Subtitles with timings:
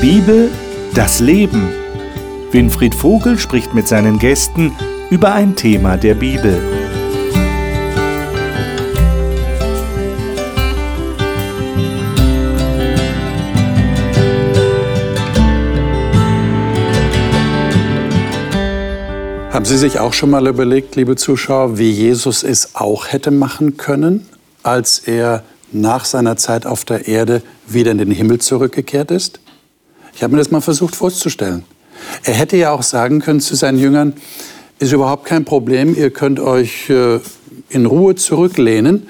[0.00, 0.48] Bibel,
[0.94, 1.70] das Leben.
[2.52, 4.72] Winfried Vogel spricht mit seinen Gästen
[5.10, 6.56] über ein Thema der Bibel.
[19.50, 23.76] Haben Sie sich auch schon mal überlegt, liebe Zuschauer, wie Jesus es auch hätte machen
[23.76, 24.28] können,
[24.62, 29.40] als er nach seiner Zeit auf der Erde wieder in den Himmel zurückgekehrt ist?
[30.18, 31.62] Ich habe mir das mal versucht vorzustellen.
[32.24, 34.14] Er hätte ja auch sagen können zu seinen Jüngern,
[34.80, 37.20] ist überhaupt kein Problem, ihr könnt euch äh,
[37.68, 39.08] in Ruhe zurücklehnen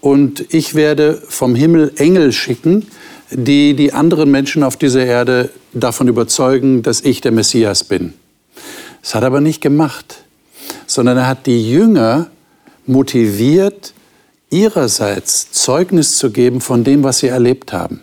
[0.00, 2.86] und ich werde vom Himmel Engel schicken,
[3.30, 8.14] die die anderen Menschen auf dieser Erde davon überzeugen, dass ich der Messias bin.
[9.02, 10.24] Das hat er aber nicht gemacht,
[10.86, 12.28] sondern er hat die Jünger
[12.86, 13.92] motiviert,
[14.48, 18.00] ihrerseits Zeugnis zu geben von dem, was sie erlebt haben.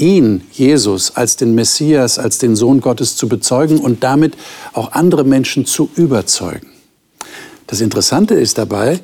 [0.00, 4.34] Ihn, Jesus, als den Messias, als den Sohn Gottes zu bezeugen und damit
[4.72, 6.68] auch andere Menschen zu überzeugen.
[7.66, 9.00] Das Interessante ist dabei,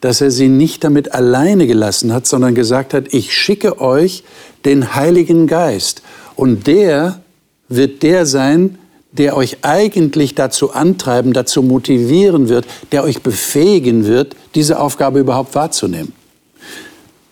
[0.00, 4.24] dass er sie nicht damit alleine gelassen hat, sondern gesagt hat, ich schicke euch
[4.64, 6.02] den Heiligen Geist.
[6.36, 7.20] Und der
[7.68, 8.78] wird der sein,
[9.12, 15.54] der euch eigentlich dazu antreiben, dazu motivieren wird, der euch befähigen wird, diese Aufgabe überhaupt
[15.54, 16.12] wahrzunehmen.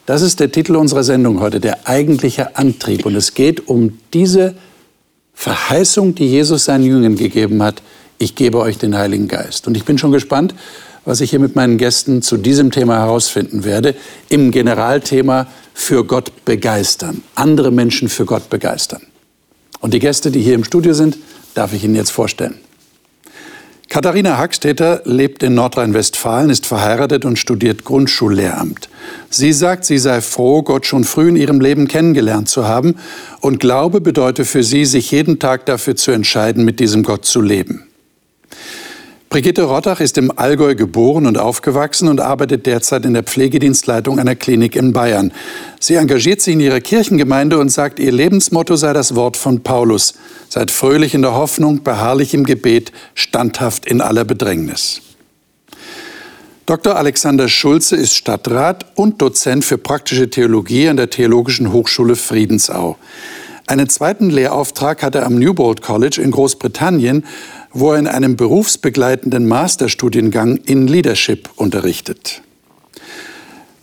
[0.08, 3.04] Das ist der Titel unserer Sendung heute, der eigentliche Antrieb.
[3.04, 4.54] Und es geht um diese
[5.34, 7.82] Verheißung, die Jesus seinen Jüngern gegeben hat.
[8.16, 9.66] Ich gebe euch den Heiligen Geist.
[9.66, 10.54] Und ich bin schon gespannt,
[11.04, 13.94] was ich hier mit meinen Gästen zu diesem Thema herausfinden werde.
[14.30, 17.22] Im Generalthema für Gott begeistern.
[17.34, 19.02] Andere Menschen für Gott begeistern.
[19.80, 21.18] Und die Gäste, die hier im Studio sind,
[21.52, 22.54] darf ich Ihnen jetzt vorstellen.
[23.88, 28.90] Katharina Hackstetter lebt in Nordrhein-Westfalen, ist verheiratet und studiert Grundschullehramt.
[29.30, 32.96] Sie sagt, sie sei froh, Gott schon früh in ihrem Leben kennengelernt zu haben
[33.40, 37.40] und Glaube bedeutet für sie, sich jeden Tag dafür zu entscheiden, mit diesem Gott zu
[37.40, 37.88] leben.
[39.28, 44.34] Brigitte Rottach ist im Allgäu geboren und aufgewachsen und arbeitet derzeit in der Pflegedienstleitung einer
[44.34, 45.32] Klinik in Bayern.
[45.80, 50.14] Sie engagiert sich in ihrer Kirchengemeinde und sagt, ihr Lebensmotto sei das Wort von Paulus.
[50.48, 55.02] Seid fröhlich in der Hoffnung, beharrlich im Gebet, standhaft in aller Bedrängnis.
[56.64, 56.96] Dr.
[56.96, 62.96] Alexander Schulze ist Stadtrat und Dozent für praktische Theologie an der Theologischen Hochschule Friedensau.
[63.66, 67.26] Einen zweiten Lehrauftrag hat er am Newbold College in Großbritannien
[67.72, 72.42] wo er in einem berufsbegleitenden Masterstudiengang in Leadership unterrichtet.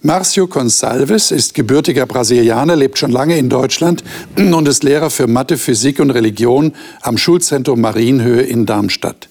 [0.01, 4.03] Marcio Gonçalves ist gebürtiger Brasilianer, lebt schon lange in Deutschland
[4.35, 9.29] und ist Lehrer für Mathe, Physik und Religion am Schulzentrum Marienhöhe in Darmstadt.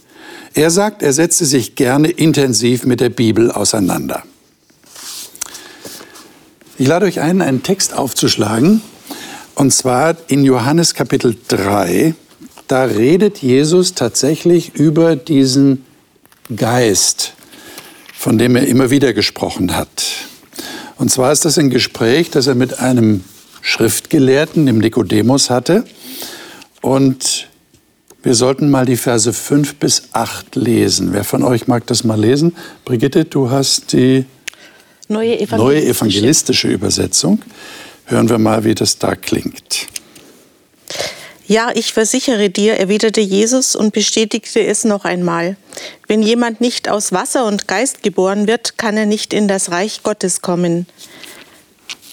[0.52, 4.24] Er sagt, er setze sich gerne intensiv mit der Bibel auseinander.
[6.76, 8.80] Ich lade euch ein, einen Text aufzuschlagen,
[9.54, 12.14] und zwar in Johannes Kapitel 3,
[12.68, 15.84] da redet Jesus tatsächlich über diesen
[16.54, 17.34] Geist,
[18.14, 20.04] von dem er immer wieder gesprochen hat.
[20.96, 23.24] Und zwar ist das ein Gespräch, das er mit einem
[23.60, 25.84] Schriftgelehrten, dem Nikodemus, hatte.
[26.80, 27.48] Und
[28.22, 31.12] wir sollten mal die Verse 5 bis 8 lesen.
[31.12, 32.54] Wer von euch mag das mal lesen?
[32.84, 34.24] Brigitte, du hast die
[35.08, 37.42] neue evangelistische, neue evangelistische Übersetzung.
[38.06, 39.88] Hören wir mal, wie das da klingt.
[41.46, 45.56] Ja, ich versichere dir, erwiderte Jesus und bestätigte es noch einmal.
[46.06, 50.02] Wenn jemand nicht aus Wasser und Geist geboren wird, kann er nicht in das Reich
[50.02, 50.86] Gottes kommen.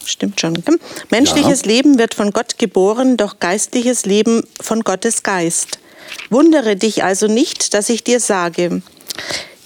[0.04, 0.62] Stimmt schon.
[1.10, 1.68] Menschliches ja.
[1.68, 5.80] Leben wird von Gott geboren, doch geistliches Leben von Gottes Geist.
[6.30, 8.82] Wundere dich also nicht, dass ich dir sage,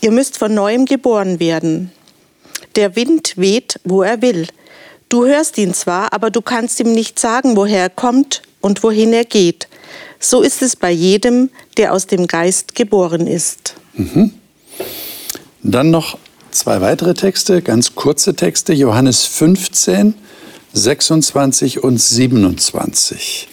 [0.02, 1.92] ihr müsst von neuem geboren werden.
[2.76, 4.48] Der Wind weht, wo er will.
[5.10, 9.14] Du hörst ihn zwar, aber du kannst ihm nicht sagen, woher er kommt und wohin
[9.14, 9.68] er geht.
[10.20, 13.76] So ist es bei jedem, der aus dem Geist geboren ist.
[13.94, 14.32] Mhm.
[15.62, 16.18] Dann noch
[16.50, 20.16] zwei weitere Texte, ganz kurze Texte, Johannes 15,
[20.74, 23.50] 26 und 27.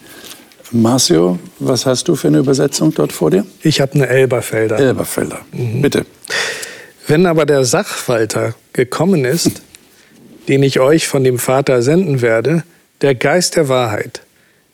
[0.70, 3.44] Marcio, was hast du für eine Übersetzung dort vor dir?
[3.62, 4.79] Ich habe eine Elberfelder.
[4.79, 5.82] Elberfelder, mhm.
[5.82, 6.06] bitte.
[7.06, 9.61] Wenn aber der Sachwalter gekommen ist,
[10.49, 12.64] den ich euch von dem Vater senden werde,
[13.03, 14.23] der Geist der Wahrheit,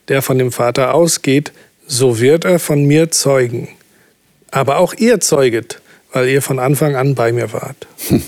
[0.08, 1.52] der von dem Vater ausgeht,
[1.87, 3.69] so wird er von mir zeugen.
[4.50, 5.81] Aber auch ihr zeuget,
[6.12, 7.87] weil ihr von Anfang an bei mir wart.
[8.08, 8.22] Hm.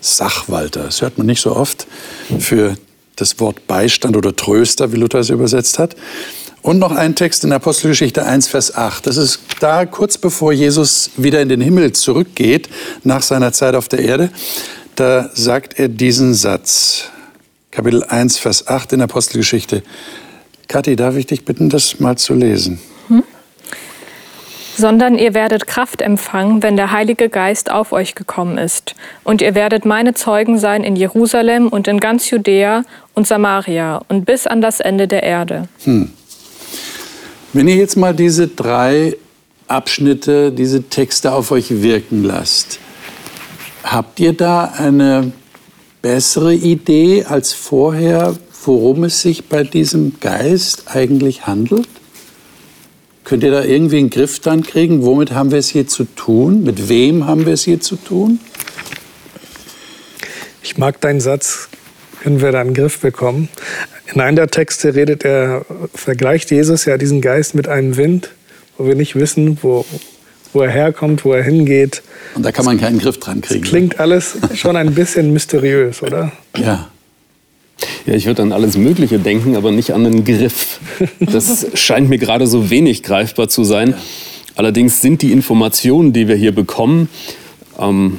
[0.00, 1.86] Sachwalter, das hört man nicht so oft
[2.38, 2.76] für
[3.16, 5.96] das Wort Beistand oder Tröster, wie Luther es übersetzt hat.
[6.62, 9.06] Und noch ein Text in Apostelgeschichte 1, Vers 8.
[9.06, 12.68] Das ist da kurz bevor Jesus wieder in den Himmel zurückgeht,
[13.04, 14.30] nach seiner Zeit auf der Erde.
[14.96, 17.04] Da sagt er diesen Satz.
[17.70, 19.82] Kapitel 1, Vers 8 in Apostelgeschichte.
[20.68, 22.80] Kathi, darf ich dich bitten, das mal zu lesen?
[24.76, 28.94] sondern ihr werdet Kraft empfangen, wenn der Heilige Geist auf euch gekommen ist.
[29.24, 32.84] Und ihr werdet meine Zeugen sein in Jerusalem und in ganz Judäa
[33.14, 35.68] und Samaria und bis an das Ende der Erde.
[35.84, 36.10] Hm.
[37.52, 39.16] Wenn ihr jetzt mal diese drei
[39.66, 42.78] Abschnitte, diese Texte auf euch wirken lasst,
[43.82, 45.32] habt ihr da eine
[46.02, 48.36] bessere Idee als vorher,
[48.66, 51.88] worum es sich bei diesem Geist eigentlich handelt?
[53.24, 55.04] Könnt ihr da irgendwie einen Griff dran kriegen?
[55.04, 56.62] Womit haben wir es hier zu tun?
[56.62, 58.38] Mit wem haben wir es hier zu tun?
[60.62, 61.68] Ich mag deinen Satz,
[62.22, 63.48] können wir da einen Griff bekommen.
[64.12, 65.64] In einem der Texte redet er,
[65.94, 68.30] vergleicht Jesus ja diesen Geist mit einem Wind,
[68.78, 69.84] wo wir nicht wissen, wo,
[70.52, 72.02] wo er herkommt, wo er hingeht.
[72.34, 73.60] Und da kann man keinen Griff dran kriegen.
[73.62, 76.30] Das klingt alles schon ein bisschen mysteriös, oder?
[76.56, 76.90] Ja.
[78.06, 80.80] Ja, ich würde an alles Mögliche denken, aber nicht an einen Griff.
[81.20, 83.94] Das scheint mir gerade so wenig greifbar zu sein.
[84.54, 87.08] Allerdings sind die Informationen, die wir hier bekommen,
[87.78, 88.18] ähm,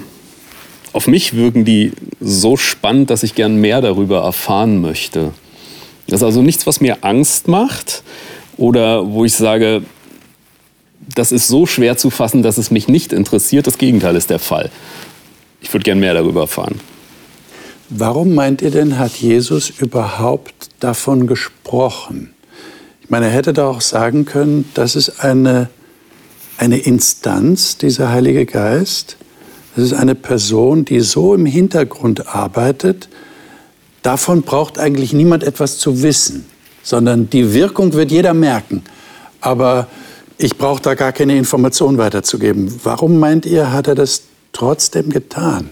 [0.94, 5.31] auf mich wirken die so spannend, dass ich gern mehr darüber erfahren möchte.
[6.07, 8.04] Das ist also nichts, was mir Angst macht
[8.57, 9.83] oder wo ich sage,
[11.13, 13.68] das ist so schwer zu fassen, dass es mich nicht interessiert.
[13.68, 14.71] Das Gegenteil ist der Fall.
[15.62, 16.80] Ich würde gern mehr darüber erfahren.
[17.89, 22.34] Warum meint ihr denn, hat Jesus überhaupt davon gesprochen?
[23.01, 25.69] Ich meine, er hätte da auch sagen können, das ist eine,
[26.57, 29.16] eine Instanz, dieser Heilige Geist.
[29.75, 33.07] Das ist eine Person, die so im Hintergrund arbeitet.
[34.01, 36.45] Davon braucht eigentlich niemand etwas zu wissen,
[36.83, 38.83] sondern die Wirkung wird jeder merken.
[39.40, 39.88] Aber
[40.38, 42.81] ich brauche da gar keine Information weiterzugeben.
[42.83, 45.69] Warum meint ihr, hat er das trotzdem getan?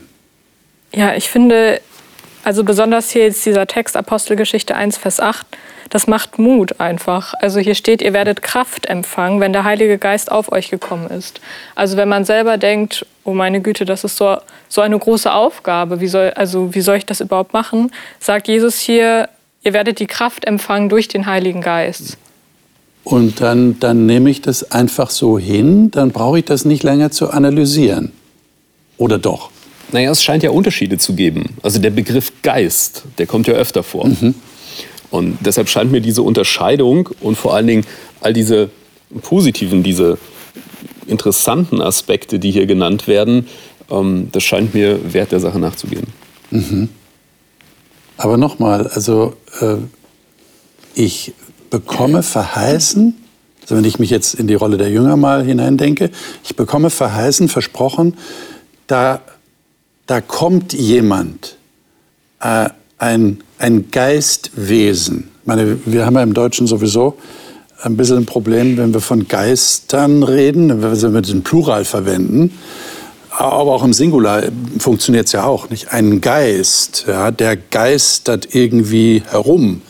[0.93, 1.81] Ja, ich finde,
[2.45, 5.45] also besonders hier jetzt dieser Text Apostelgeschichte 1, Vers 8,
[5.89, 7.33] das macht Mut einfach.
[7.39, 11.41] Also hier steht, ihr werdet Kraft empfangen, wenn der Heilige Geist auf euch gekommen ist.
[11.73, 14.37] Also wenn man selber denkt, oh meine Güte, das ist so,
[14.69, 18.79] so eine große Aufgabe, wie soll, also wie soll ich das überhaupt machen, sagt Jesus
[18.79, 19.27] hier,
[19.63, 22.17] ihr werdet die Kraft empfangen durch den Heiligen Geist.
[23.03, 27.09] Und dann, dann nehme ich das einfach so hin, dann brauche ich das nicht länger
[27.09, 28.11] zu analysieren.
[28.97, 29.49] Oder doch?
[29.91, 31.55] Naja, es scheint ja Unterschiede zu geben.
[31.61, 34.07] Also der Begriff Geist, der kommt ja öfter vor.
[34.07, 34.35] Mhm.
[35.11, 37.85] Und deshalb scheint mir diese Unterscheidung und vor allen Dingen
[38.21, 38.69] all diese
[39.21, 40.17] positiven, diese
[41.07, 43.47] interessanten Aspekte, die hier genannt werden,
[43.89, 46.07] ähm, das scheint mir wert der Sache nachzugehen.
[46.51, 46.89] Mhm.
[48.17, 49.75] Aber nochmal, also äh,
[50.95, 51.33] ich
[51.69, 53.15] bekomme verheißen,
[53.61, 56.11] also wenn ich mich jetzt in die Rolle der Jünger mal hineindenke,
[56.43, 58.15] ich bekomme verheißen, versprochen,
[58.87, 59.21] da
[60.07, 61.57] da kommt jemand,
[62.39, 65.29] äh, ein, ein Geistwesen.
[65.41, 67.17] Ich meine, wir haben ja im Deutschen sowieso
[67.81, 72.57] ein bisschen ein Problem, wenn wir von Geistern reden, wenn wir den Plural verwenden.
[73.29, 74.43] Aber auch im Singular
[74.79, 75.91] funktioniert es ja auch nicht.
[75.91, 79.81] Ein Geist, ja, der geistert irgendwie herum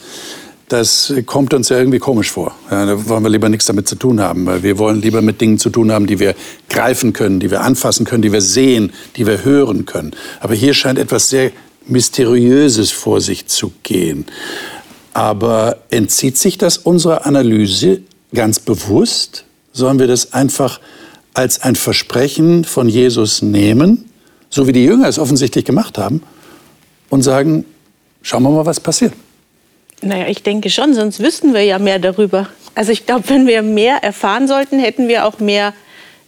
[0.68, 2.56] das kommt uns ja irgendwie komisch vor.
[2.72, 5.40] Ja, da wollen wir lieber nichts damit zu tun haben, weil wir wollen lieber mit
[5.40, 6.36] Dingen zu tun haben, die wir
[6.70, 10.12] greifen können, die wir anfassen können, die wir sehen, die wir hören können.
[10.40, 11.52] Aber hier scheint etwas sehr
[11.88, 14.26] Mysteriöses vor sich zu gehen.
[15.14, 18.02] Aber entzieht sich das unserer Analyse
[18.34, 19.46] ganz bewusst?
[19.72, 20.80] Sollen wir das einfach
[21.34, 24.10] als ein Versprechen von Jesus nehmen,
[24.50, 26.24] so wie die Jünger es offensichtlich gemacht haben,
[27.10, 27.66] und sagen,
[28.24, 29.14] schauen wir mal, was passiert?
[30.02, 32.48] Naja, ich denke schon, sonst wüssten wir ja mehr darüber.
[32.76, 35.74] Also ich glaube, wenn wir mehr erfahren sollten, hätten wir auch mehr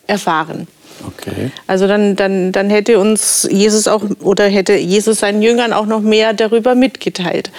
[0.07, 0.67] erfahren.
[1.05, 1.51] Okay.
[1.67, 6.01] Also dann, dann, dann hätte uns Jesus auch oder hätte Jesus seinen Jüngern auch noch
[6.01, 7.51] mehr darüber mitgeteilt.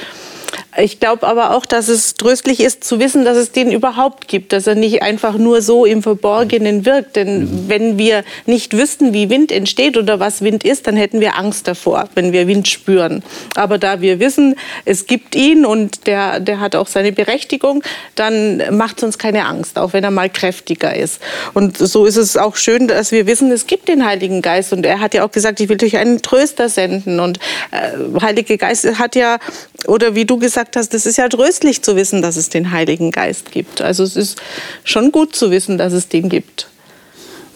[0.81, 4.53] Ich glaube aber auch, dass es tröstlich ist zu wissen, dass es den überhaupt gibt,
[4.53, 7.17] dass er nicht einfach nur so im Verborgenen wirkt.
[7.17, 7.65] Denn mhm.
[7.67, 11.67] wenn wir nicht wüssten, wie Wind entsteht oder was Wind ist, dann hätten wir Angst
[11.67, 13.25] davor, wenn wir Wind spüren.
[13.57, 14.55] Aber da wir wissen,
[14.85, 17.83] es gibt ihn und der, der hat auch seine Berechtigung,
[18.15, 21.21] dann macht es uns keine Angst, auch wenn er mal kräftiger ist.
[21.55, 24.73] Und so ist es auch schön, dass wir wissen, es gibt den Heiligen Geist.
[24.73, 27.19] Und er hat ja auch gesagt, ich will durch einen Tröster senden.
[27.19, 27.41] Und
[27.73, 29.39] äh, Heilige Geist hat ja,
[29.87, 32.71] oder wie du gesagt gesagt hast, es ist ja tröstlich zu wissen, dass es den
[32.71, 33.81] Heiligen Geist gibt.
[33.81, 34.41] Also es ist
[34.85, 36.69] schon gut zu wissen, dass es den gibt.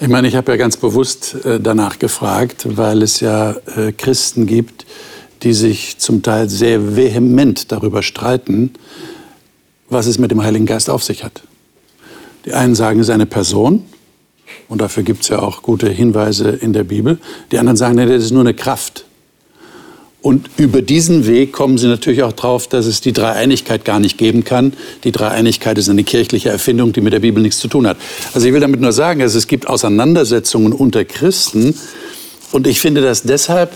[0.00, 4.46] Ich meine, ich habe ja ganz bewusst äh, danach gefragt, weil es ja äh, Christen
[4.46, 4.86] gibt,
[5.42, 8.72] die sich zum Teil sehr vehement darüber streiten,
[9.88, 11.42] was es mit dem Heiligen Geist auf sich hat.
[12.46, 13.84] Die einen sagen, es ist eine Person,
[14.68, 17.18] und dafür gibt es ja auch gute Hinweise in der Bibel.
[17.52, 19.04] Die anderen sagen, das ist nur eine Kraft.
[20.22, 24.18] Und über diesen Weg kommen sie natürlich auch drauf, dass es die Dreieinigkeit gar nicht
[24.18, 24.72] geben kann.
[25.02, 27.96] Die Dreieinigkeit ist eine kirchliche Erfindung, die mit der Bibel nichts zu tun hat.
[28.32, 31.74] Also ich will damit nur sagen, also es gibt Auseinandersetzungen unter Christen.
[32.52, 33.72] Und ich finde das deshalb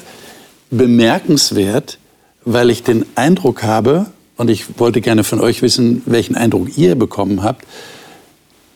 [0.71, 1.99] bemerkenswert,
[2.45, 6.95] weil ich den Eindruck habe, und ich wollte gerne von euch wissen, welchen Eindruck ihr
[6.95, 7.67] bekommen habt,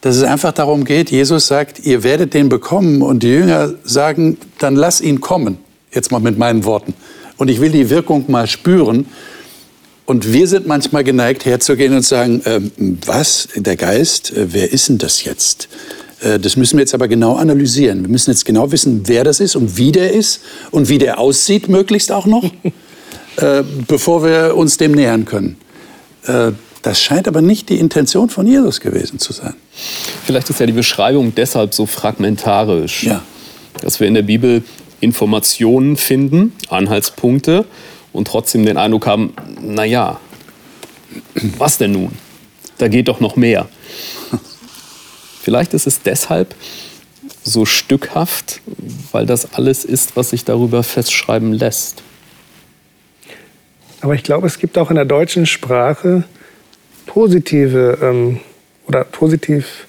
[0.01, 4.37] dass es einfach darum geht, Jesus sagt, ihr werdet den bekommen und die Jünger sagen,
[4.59, 5.59] dann lass ihn kommen.
[5.93, 6.93] Jetzt mal mit meinen Worten
[7.41, 9.07] und ich will die Wirkung mal spüren.
[10.05, 12.61] Und wir sind manchmal geneigt, herzugehen und sagen, äh,
[13.07, 15.67] was, der Geist, äh, wer ist denn das jetzt?
[16.19, 18.03] Äh, das müssen wir jetzt aber genau analysieren.
[18.03, 21.17] Wir müssen jetzt genau wissen, wer das ist und wie der ist und wie der
[21.17, 22.43] aussieht, möglichst auch noch,
[23.37, 25.57] äh, bevor wir uns dem nähern können.
[26.27, 26.51] Äh,
[26.83, 29.55] das scheint aber nicht die Intention von Jesus gewesen zu sein.
[30.27, 33.01] Vielleicht ist ja die Beschreibung deshalb so fragmentarisch.
[33.01, 33.23] Ja.
[33.81, 34.61] Dass wir in der Bibel
[35.01, 37.65] Informationen finden, Anhaltspunkte
[38.13, 40.19] und trotzdem den Eindruck haben, naja,
[41.57, 42.11] was denn nun?
[42.77, 43.67] Da geht doch noch mehr.
[45.41, 46.55] Vielleicht ist es deshalb
[47.43, 48.61] so stückhaft,
[49.11, 52.03] weil das alles ist, was sich darüber festschreiben lässt.
[54.01, 56.23] Aber ich glaube, es gibt auch in der deutschen Sprache
[57.05, 58.39] positive ähm,
[58.87, 59.87] oder positiv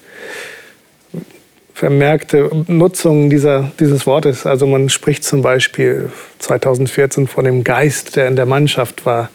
[1.73, 4.45] vermerkte Nutzung dieser, dieses Wortes.
[4.45, 9.29] Also man spricht zum Beispiel 2014 von dem Geist, der in der Mannschaft war,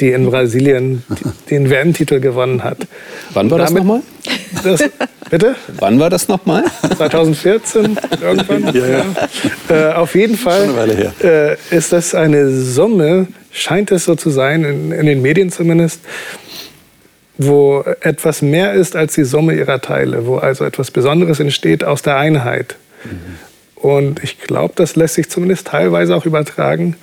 [0.00, 1.04] die in Brasilien
[1.50, 2.78] den WM-Titel gewonnen hat.
[3.34, 4.00] Wann war das nochmal?
[4.64, 4.84] Das,
[5.30, 5.56] bitte?
[5.78, 6.64] Wann war das nochmal?
[6.96, 8.74] 2014 irgendwann.
[8.74, 9.04] Ja, ja.
[9.68, 14.92] Äh, auf jeden Fall äh, ist das eine Summe, scheint es so zu sein, in,
[14.92, 16.00] in den Medien zumindest,
[17.38, 22.02] wo etwas mehr ist als die Summe ihrer Teile, wo also etwas Besonderes entsteht aus
[22.02, 22.76] der Einheit.
[23.04, 23.38] Mhm.
[23.76, 26.96] Und ich glaube, das lässt sich zumindest teilweise auch übertragen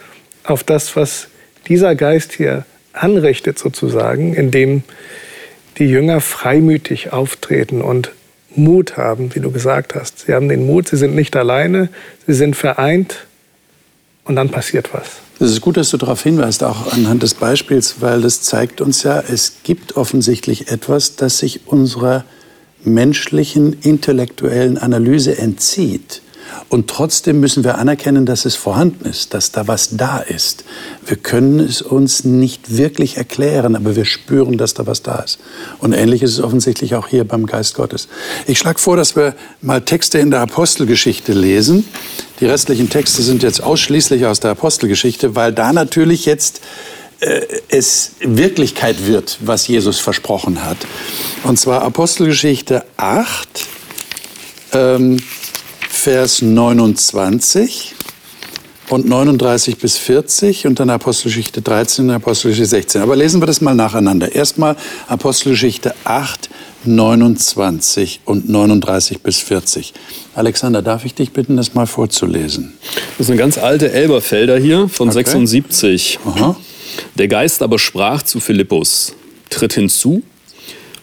[0.43, 1.27] auf das, was
[1.67, 4.83] dieser Geist hier anrichtet sozusagen, indem
[5.77, 8.12] die Jünger freimütig auftreten und
[8.55, 10.25] Mut haben, wie du gesagt hast.
[10.25, 11.89] Sie haben den Mut, sie sind nicht alleine,
[12.25, 13.25] sie sind vereint
[14.24, 15.19] und dann passiert was.
[15.41, 19.03] Es ist gut, dass du darauf hinweist, auch anhand des Beispiels, weil das zeigt uns
[19.03, 22.25] ja, es gibt offensichtlich etwas, das sich unserer
[22.84, 26.22] menschlichen intellektuellen Analyse entzieht.
[26.69, 30.63] Und trotzdem müssen wir anerkennen, dass es vorhanden ist, dass da was da ist.
[31.05, 35.39] Wir können es uns nicht wirklich erklären, aber wir spüren, dass da was da ist.
[35.79, 38.07] Und ähnlich ist es offensichtlich auch hier beim Geist Gottes.
[38.45, 41.85] Ich schlage vor, dass wir mal Texte in der Apostelgeschichte lesen.
[42.39, 46.61] Die restlichen Texte sind jetzt ausschließlich aus der Apostelgeschichte, weil da natürlich jetzt
[47.19, 50.77] äh, es Wirklichkeit wird, was Jesus versprochen hat.
[51.43, 53.67] Und zwar Apostelgeschichte 8.
[54.71, 55.17] Ähm,
[55.99, 57.93] Vers 29
[58.87, 63.01] und 39 bis 40 und dann Apostelgeschichte 13 und Apostelgeschichte 16.
[63.01, 64.33] Aber lesen wir das mal nacheinander.
[64.33, 64.77] Erstmal
[65.09, 66.49] Apostelgeschichte 8,
[66.85, 69.93] 29 und 39 bis 40.
[70.35, 72.75] Alexander, darf ich dich bitten, das mal vorzulesen?
[73.17, 75.15] Das ist eine ganz alte Elberfelder hier von okay.
[75.15, 76.19] 76.
[76.23, 76.55] Aha.
[77.15, 79.15] Der Geist aber sprach zu Philippus,
[79.49, 80.23] tritt hinzu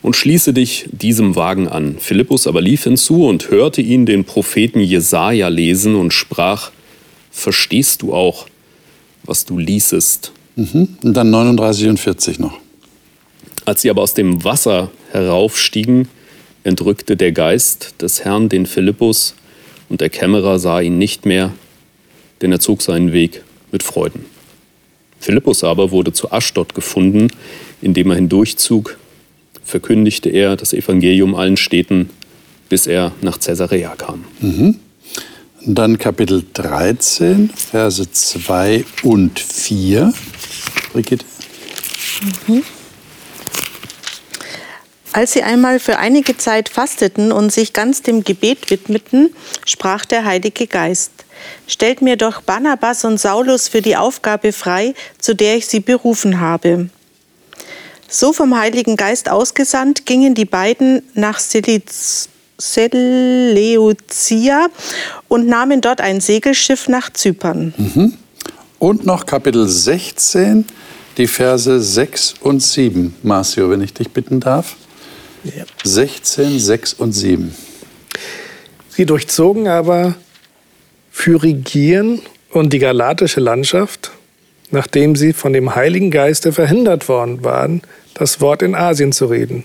[0.06, 1.96] und schließe dich diesem Wagen an.
[1.98, 6.70] Philippus aber lief hinzu und hörte ihn den Propheten Jesaja lesen und sprach:
[7.32, 8.46] Verstehst du auch,
[9.24, 10.30] was du liesest?
[10.54, 10.96] Mhm.
[11.02, 12.56] Und dann 39 und 40 noch.
[13.64, 16.06] Als sie aber aus dem Wasser heraufstiegen,
[16.62, 19.34] entrückte der Geist des Herrn den Philippus
[19.88, 21.52] und der Kämmerer sah ihn nicht mehr,
[22.42, 24.24] denn er zog seinen Weg mit Freuden.
[25.18, 27.26] Philippus aber wurde zu Aschdod gefunden,
[27.82, 28.98] indem er hindurchzug
[29.66, 32.08] verkündigte er das Evangelium allen Städten,
[32.68, 34.24] bis er nach Caesarea kam.
[34.40, 34.76] Mhm.
[35.66, 40.14] Dann Kapitel 13, Verse 2 und 4.
[40.92, 41.24] Brigitte.
[42.46, 42.62] Mhm.
[45.12, 49.30] Als sie einmal für einige Zeit fasteten und sich ganz dem Gebet widmeten,
[49.64, 51.10] sprach der Heilige Geist,
[51.66, 56.40] Stellt mir doch Barnabas und Saulus für die Aufgabe frei, zu der ich sie berufen
[56.40, 56.88] habe.
[58.08, 62.28] So vom Heiligen Geist ausgesandt gingen die beiden nach Seleucia
[65.28, 67.74] und nahmen dort ein Segelschiff nach Zypern.
[67.76, 68.14] Mhm.
[68.78, 70.64] Und noch Kapitel 16,
[71.16, 73.16] die Verse 6 und 7.
[73.22, 74.76] Marcio, wenn ich dich bitten darf.
[75.44, 75.64] Ja.
[75.84, 77.54] 16, 6 und 7.
[78.90, 80.14] Sie durchzogen aber
[81.10, 84.10] Phyrigien und die galatische Landschaft
[84.70, 87.82] nachdem sie von dem Heiligen Geiste verhindert worden waren,
[88.14, 89.64] das Wort in Asien zu reden.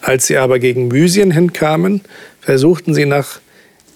[0.00, 2.00] Als sie aber gegen Mysien hinkamen,
[2.40, 3.40] versuchten sie nach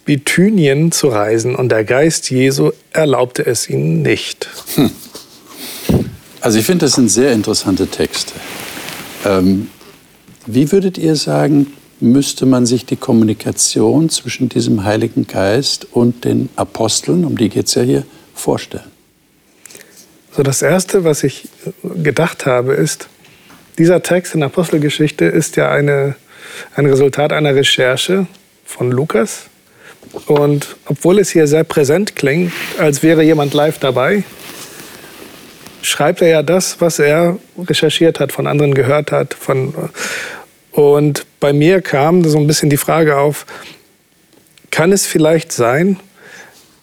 [0.04, 4.48] Bithynien zu reisen und der Geist Jesu erlaubte es ihnen nicht.
[4.74, 4.90] Hm.
[6.42, 8.34] Also ich finde, das sind sehr interessante Texte.
[9.24, 9.68] Ähm,
[10.46, 16.50] wie würdet ihr sagen, müsste man sich die Kommunikation zwischen diesem Heiligen Geist und den
[16.54, 18.04] Aposteln, um die geht es ja hier,
[18.34, 18.93] vorstellen?
[20.36, 21.48] So das Erste, was ich
[21.82, 23.08] gedacht habe, ist,
[23.78, 26.16] dieser Text in Apostelgeschichte ist ja eine,
[26.74, 28.26] ein Resultat einer Recherche
[28.64, 29.46] von Lukas.
[30.26, 34.24] Und obwohl es hier sehr präsent klingt, als wäre jemand live dabei,
[35.82, 39.34] schreibt er ja das, was er recherchiert hat, von anderen gehört hat.
[39.34, 39.72] Von
[40.72, 43.46] und bei mir kam so ein bisschen die Frage auf,
[44.72, 46.00] kann es vielleicht sein,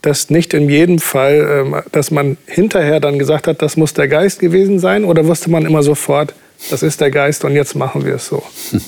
[0.02, 4.08] dass nicht in jedem Fall, ähm, dass man hinterher dann gesagt hat, das muss der
[4.08, 5.06] Geist gewesen sein?
[5.06, 6.34] Oder wusste man immer sofort,
[6.70, 8.44] das ist der Geist und jetzt machen wir es so?
[8.72, 8.82] Hm.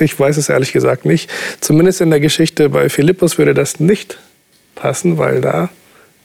[0.00, 1.30] Ich weiß es ehrlich gesagt nicht.
[1.60, 4.18] Zumindest in der Geschichte bei Philippus würde das nicht
[4.74, 5.68] passen, weil da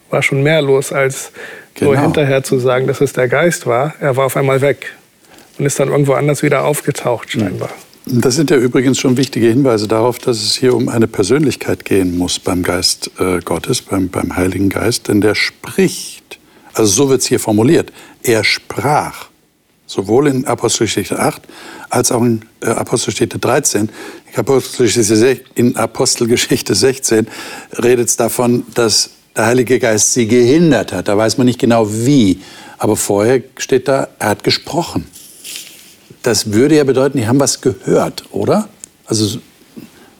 [0.09, 1.31] war schon mehr los, als
[1.75, 1.91] genau.
[1.91, 3.93] nur hinterher zu sagen, dass es der Geist war.
[3.99, 4.93] Er war auf einmal weg
[5.57, 7.69] und ist dann irgendwo anders wieder aufgetaucht, scheinbar.
[8.09, 12.17] Das sind ja übrigens schon wichtige Hinweise darauf, dass es hier um eine Persönlichkeit gehen
[12.17, 16.39] muss beim Geist äh, Gottes, beim, beim Heiligen Geist, denn der spricht.
[16.73, 17.91] Also so wird es hier formuliert.
[18.23, 19.27] Er sprach.
[19.87, 21.41] Sowohl in Apostelgeschichte 8
[21.89, 23.89] als auch in äh, Apostelgeschichte 13.
[24.31, 27.27] In Apostelgeschichte, in Apostelgeschichte 16
[27.83, 31.09] redet es davon, dass der Heilige Geist sie gehindert hat.
[31.09, 32.39] Da weiß man nicht genau wie.
[32.77, 35.05] Aber vorher steht da, er hat gesprochen.
[36.27, 38.67] Das würde ja bedeuten, die haben was gehört, oder?
[39.05, 39.39] Also,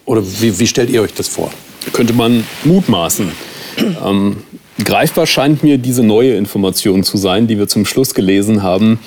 [0.05, 1.51] oder wie, wie stellt ihr euch das vor?
[1.91, 3.29] Könnte man mutmaßen.
[4.01, 4.37] Ähm,
[4.85, 8.99] greifbar scheint mir diese neue Information zu sein, die wir zum Schluss gelesen haben.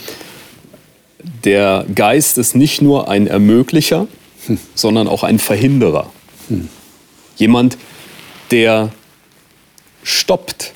[1.42, 4.07] Der Geist ist nicht nur ein Ermöglicher,
[4.45, 4.59] hm.
[4.75, 6.12] sondern auch ein Verhinderer.
[6.49, 6.69] Hm.
[7.37, 7.78] Jemand,
[8.50, 8.92] der
[10.02, 10.75] stoppt,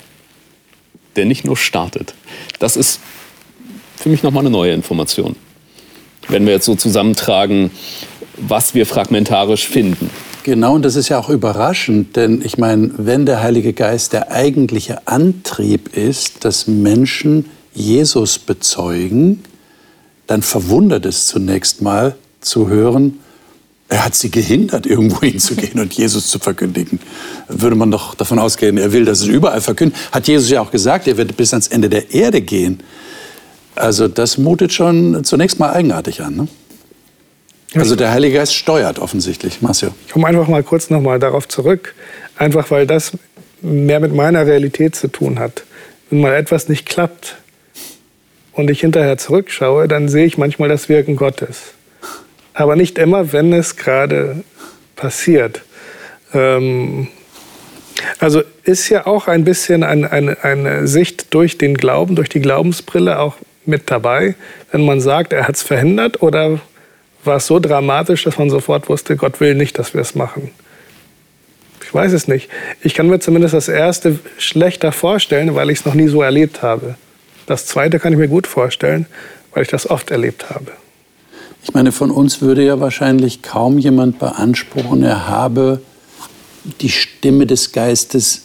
[1.17, 2.15] der nicht nur startet.
[2.57, 2.99] Das ist
[3.95, 5.35] für mich nochmal eine neue Information.
[6.27, 7.71] Wenn wir jetzt so zusammentragen,
[8.37, 10.09] was wir fragmentarisch finden.
[10.43, 14.31] Genau, und das ist ja auch überraschend, denn ich meine, wenn der Heilige Geist der
[14.31, 19.43] eigentliche Antrieb ist, dass Menschen Jesus bezeugen,
[20.27, 23.19] dann verwundert es zunächst mal zu hören,
[23.87, 26.99] er hat sie gehindert, irgendwo hinzugehen und Jesus zu verkündigen.
[27.47, 29.97] Würde man doch davon ausgehen, er will, dass es überall verkündet.
[30.11, 32.81] Hat Jesus ja auch gesagt, er wird bis ans Ende der Erde gehen.
[33.75, 36.35] Also das mutet schon zunächst mal eigenartig an.
[36.35, 36.47] Ne?
[37.75, 39.61] Also der Heilige Geist steuert offensichtlich.
[39.61, 39.89] Marcio.
[40.05, 41.93] Ich komme einfach mal kurz noch mal darauf zurück.
[42.37, 43.11] Einfach weil das
[43.61, 45.63] mehr mit meiner Realität zu tun hat.
[46.09, 47.37] Wenn mal etwas nicht klappt
[48.53, 51.75] und ich hinterher zurückschaue, dann sehe ich manchmal das Wirken Gottes
[52.55, 54.43] aber nicht immer, wenn es gerade
[54.95, 55.61] passiert.
[56.33, 57.09] Ähm,
[58.19, 62.39] also ist ja auch ein bisschen ein, ein, eine Sicht durch den Glauben, durch die
[62.39, 63.35] Glaubensbrille auch
[63.67, 64.35] mit dabei,
[64.71, 66.59] wenn man sagt, er hat es verhindert oder
[67.23, 70.51] war es so dramatisch, dass man sofort wusste, Gott will nicht, dass wir es machen.
[71.83, 72.49] Ich weiß es nicht.
[72.81, 76.61] Ich kann mir zumindest das erste schlechter vorstellen, weil ich es noch nie so erlebt
[76.61, 76.95] habe.
[77.45, 79.05] Das zweite kann ich mir gut vorstellen,
[79.53, 80.71] weil ich das oft erlebt habe.
[81.63, 85.81] Ich meine, von uns würde ja wahrscheinlich kaum jemand beanspruchen, er habe
[86.81, 88.43] die Stimme des Geistes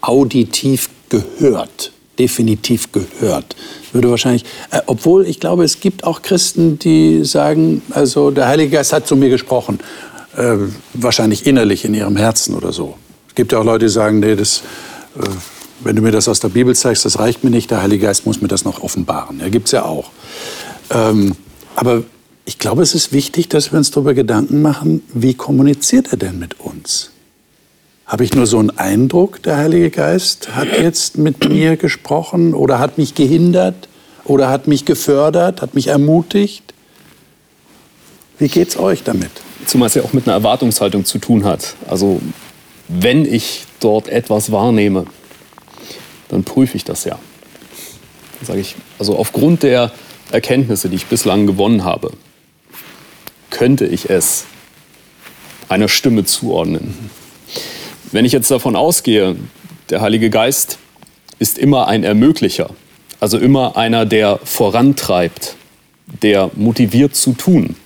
[0.00, 3.56] auditiv gehört, definitiv gehört.
[3.92, 8.76] Würde wahrscheinlich, äh, obwohl ich glaube, es gibt auch Christen, die sagen, also der Heilige
[8.76, 9.78] Geist hat zu mir gesprochen,
[10.36, 10.56] äh,
[10.92, 12.96] wahrscheinlich innerlich in ihrem Herzen oder so.
[13.28, 14.62] Es gibt ja auch Leute, die sagen, nee, das,
[15.18, 15.22] äh,
[15.82, 18.26] wenn du mir das aus der Bibel zeigst, das reicht mir nicht, der Heilige Geist
[18.26, 19.40] muss mir das noch offenbaren.
[19.40, 20.10] Ja, gibt es ja auch.
[20.90, 21.34] Ähm,
[21.74, 22.02] aber
[22.44, 26.38] ich glaube, es ist wichtig, dass wir uns darüber Gedanken machen, wie kommuniziert er denn
[26.38, 27.12] mit uns?
[28.10, 32.80] Habe ich nur so einen Eindruck, der Heilige Geist hat jetzt mit mir gesprochen oder
[32.80, 33.88] hat mich gehindert
[34.24, 36.74] oder hat mich gefördert, hat mich ermutigt?
[38.40, 39.30] Wie geht es euch damit?
[39.64, 41.76] Zumal es ja auch mit einer Erwartungshaltung zu tun hat.
[41.88, 42.20] Also
[42.88, 45.06] wenn ich dort etwas wahrnehme,
[46.30, 47.16] dann prüfe ich das ja.
[48.40, 49.92] Dann sage ich, also aufgrund der
[50.32, 52.10] Erkenntnisse, die ich bislang gewonnen habe,
[53.50, 54.46] könnte ich es
[55.68, 57.19] einer Stimme zuordnen.
[58.12, 59.36] Wenn ich jetzt davon ausgehe,
[59.88, 60.78] der Heilige Geist
[61.38, 62.70] ist immer ein Ermöglicher,
[63.20, 65.56] also immer einer, der vorantreibt,
[66.22, 67.76] der motiviert zu tun.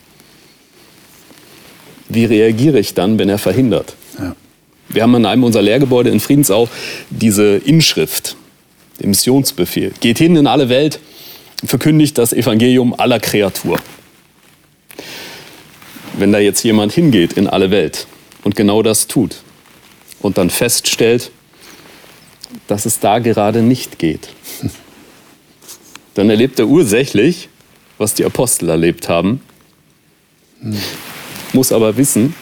[2.08, 3.94] Wie reagiere ich dann, wenn er verhindert?
[4.18, 4.34] Ja.
[4.88, 6.68] Wir haben in einem unserer Lehrgebäude in Friedensau
[7.10, 8.36] diese Inschrift,
[9.00, 9.92] den Missionsbefehl.
[10.00, 11.00] Geht hin in alle Welt,
[11.64, 13.78] verkündigt das Evangelium aller Kreatur
[16.18, 18.06] wenn da jetzt jemand hingeht in alle Welt
[18.42, 19.36] und genau das tut
[20.24, 21.30] und dann feststellt,
[22.66, 24.30] dass es da gerade nicht geht,
[26.14, 27.50] dann erlebt er ursächlich,
[27.98, 29.40] was die Apostel erlebt haben,
[31.52, 32.34] muss aber wissen,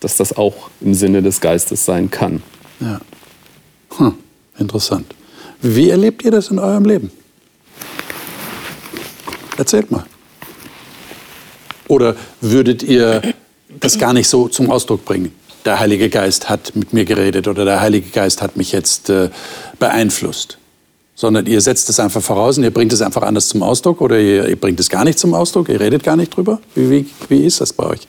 [0.00, 2.42] dass das auch im Sinne des Geistes sein kann.
[2.80, 3.00] Ja.
[3.96, 4.14] Hm,
[4.58, 5.14] interessant.
[5.62, 7.10] Wie erlebt ihr das in eurem Leben?
[9.56, 10.04] Erzählt mal.
[11.88, 13.22] Oder würdet ihr
[13.80, 15.32] das gar nicht so zum Ausdruck bringen?
[15.66, 19.30] Der Heilige Geist hat mit mir geredet oder der Heilige Geist hat mich jetzt äh,
[19.78, 20.58] beeinflusst.
[21.16, 24.18] Sondern ihr setzt es einfach voraus und ihr bringt es einfach anders zum Ausdruck oder
[24.18, 26.60] ihr, ihr bringt es gar nicht zum Ausdruck, ihr redet gar nicht drüber.
[26.74, 28.00] Wie, wie, wie ist das bei euch?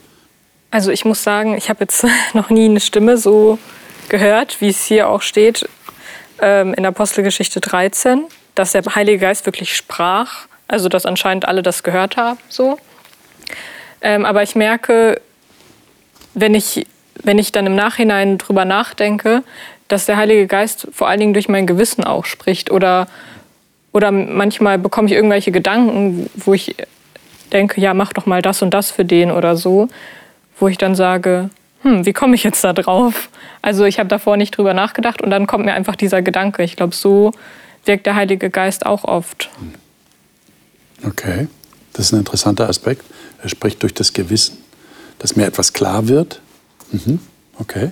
[0.69, 3.57] Also ich muss sagen, ich habe jetzt noch nie eine Stimme so
[4.07, 5.67] gehört, wie es hier auch steht
[6.39, 10.47] ähm, in Apostelgeschichte 13, dass der Heilige Geist wirklich sprach.
[10.67, 12.37] Also dass anscheinend alle das gehört haben.
[12.49, 12.77] So.
[14.01, 15.21] Ähm, aber ich merke,
[16.33, 16.85] wenn ich,
[17.23, 19.43] wenn ich dann im Nachhinein drüber nachdenke,
[19.87, 22.71] dass der Heilige Geist vor allen Dingen durch mein Gewissen auch spricht.
[22.71, 23.07] Oder,
[23.93, 26.75] oder manchmal bekomme ich irgendwelche Gedanken, wo ich
[27.53, 29.87] denke, ja, mach doch mal das und das für den oder so
[30.59, 31.49] wo ich dann sage,
[31.81, 33.29] hm, wie komme ich jetzt da drauf?
[33.61, 36.63] Also ich habe davor nicht drüber nachgedacht und dann kommt mir einfach dieser Gedanke.
[36.63, 37.31] Ich glaube, so
[37.85, 39.49] wirkt der Heilige Geist auch oft.
[41.05, 41.47] Okay,
[41.93, 43.03] das ist ein interessanter Aspekt.
[43.41, 44.57] Er spricht durch das Gewissen,
[45.19, 46.41] dass mir etwas klar wird.
[46.91, 47.19] Mhm.
[47.59, 47.91] Okay.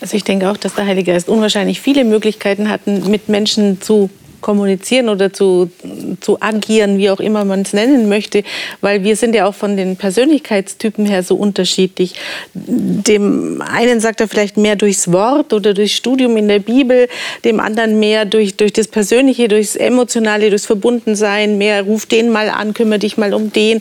[0.00, 4.10] Also ich denke auch, dass der Heilige Geist unwahrscheinlich viele Möglichkeiten hat, mit Menschen zu
[4.46, 5.72] kommunizieren oder zu,
[6.20, 8.44] zu agieren, wie auch immer man es nennen möchte,
[8.80, 12.14] weil wir sind ja auch von den Persönlichkeitstypen her so unterschiedlich.
[12.54, 17.08] Dem einen sagt er vielleicht mehr durchs Wort oder durchs Studium in der Bibel,
[17.44, 22.48] dem anderen mehr durch, durch das Persönliche, durchs Emotionale, durchs Verbundensein, mehr ruf den mal
[22.48, 23.80] an, kümmere dich mal um den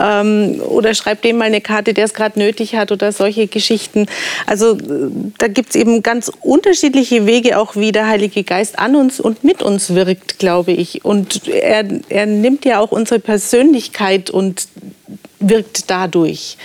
[0.00, 4.06] ähm, oder schreib dem mal eine Karte, der es gerade nötig hat oder solche Geschichten.
[4.46, 4.78] Also
[5.36, 9.44] da gibt es eben ganz unterschiedliche Wege auch, wie der Heilige Geist an uns und
[9.44, 11.04] mit uns wirkt, glaube ich.
[11.04, 14.68] Und er, er nimmt ja auch unsere Persönlichkeit und
[15.40, 16.56] wirkt dadurch.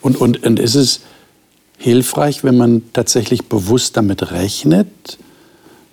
[0.00, 1.00] Und, und, und ist es
[1.78, 5.18] hilfreich, wenn man tatsächlich bewusst damit rechnet?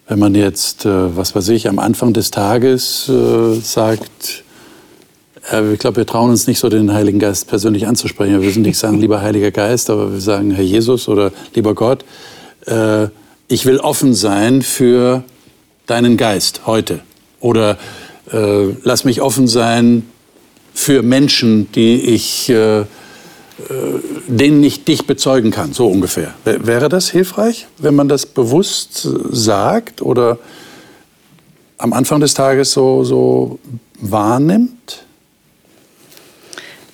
[0.08, 4.44] Wenn man jetzt, äh, was weiß ich, am Anfang des Tages äh, sagt,
[5.52, 8.40] äh, ich glaube, wir trauen uns nicht so, den Heiligen Geist persönlich anzusprechen.
[8.40, 12.06] Wir müssen nicht sagen, lieber Heiliger Geist, aber wir sagen, Herr Jesus oder lieber Gott,
[12.66, 13.08] äh,
[13.48, 15.24] ich will offen sein für
[15.90, 17.02] deinen Geist heute.
[17.40, 17.78] Oder
[18.32, 20.04] äh, lass mich offen sein
[20.74, 22.86] für Menschen, die ich, äh, äh,
[24.28, 26.34] denen ich dich bezeugen kann, so ungefähr.
[26.46, 30.38] Wäre das hilfreich, wenn man das bewusst sagt oder
[31.78, 33.60] am Anfang des Tages so, so
[34.00, 35.06] wahrnimmt?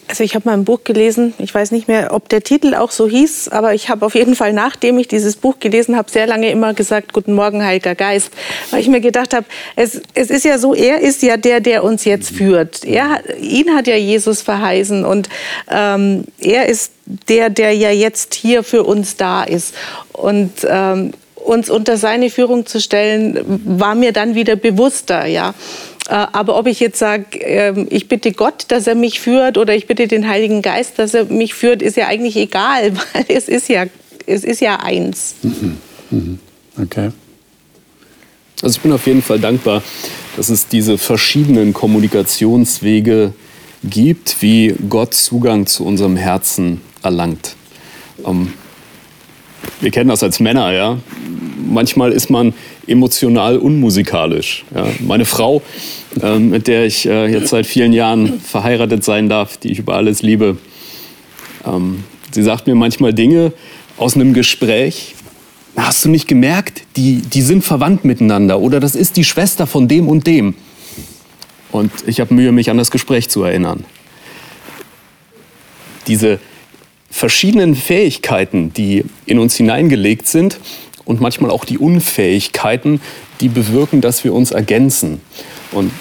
[0.08, 2.92] Also ich habe mal ein Buch gelesen, ich weiß nicht mehr, ob der Titel auch
[2.92, 6.28] so hieß, aber ich habe auf jeden Fall, nachdem ich dieses Buch gelesen habe, sehr
[6.28, 8.32] lange immer gesagt, Guten Morgen, Heiliger Geist,
[8.70, 11.84] weil ich mir gedacht habe, es, es ist ja so, er ist ja der, der
[11.84, 12.86] uns jetzt führt.
[12.86, 15.28] Er, ihn hat ja Jesus verheißen und
[15.72, 19.74] ähm, er ist der, der ja jetzt hier für uns da ist.
[20.14, 21.14] Und ähm,
[21.46, 25.54] uns unter seine Führung zu stellen, war mir dann wieder bewusster, ja.
[26.08, 29.76] Äh, aber ob ich jetzt sage, ähm, ich bitte Gott, dass er mich führt oder
[29.76, 33.48] ich bitte den Heiligen Geist, dass er mich führt, ist ja eigentlich egal, weil es
[33.48, 33.86] ist ja,
[34.26, 35.36] es ist ja eins.
[35.42, 35.78] Mhm.
[36.12, 36.40] Mhm.
[36.82, 37.12] Okay.
[38.62, 39.82] Also ich bin auf jeden Fall dankbar,
[40.38, 43.34] dass es diese verschiedenen Kommunikationswege
[43.84, 47.56] gibt, wie Gott Zugang zu unserem Herzen erlangt.
[48.26, 48.54] Ähm,
[49.82, 50.98] wir kennen das als Männer, ja.
[51.68, 52.54] Manchmal ist man
[52.88, 54.66] emotional unmusikalisch.
[54.74, 54.88] Ja.
[55.00, 55.62] Meine Frau,
[56.22, 59.96] äh, mit der ich äh, jetzt seit vielen Jahren verheiratet sein darf, die ich über
[59.96, 60.58] alles liebe,
[61.66, 63.54] ähm, sie sagt mir manchmal Dinge
[63.98, 65.16] aus einem Gespräch.
[65.76, 69.88] Hast du nicht gemerkt, die, die sind verwandt miteinander oder das ist die Schwester von
[69.88, 70.56] dem und dem.
[71.72, 73.84] Und ich habe Mühe, mich an das Gespräch zu erinnern.
[76.08, 76.40] Diese
[77.10, 80.60] verschiedenen Fähigkeiten, die in uns hineingelegt sind,
[81.06, 83.02] und manchmal auch die Unfähigkeiten,
[83.40, 85.22] die bewirken, dass wir uns ergänzen.
[85.72, 85.92] Und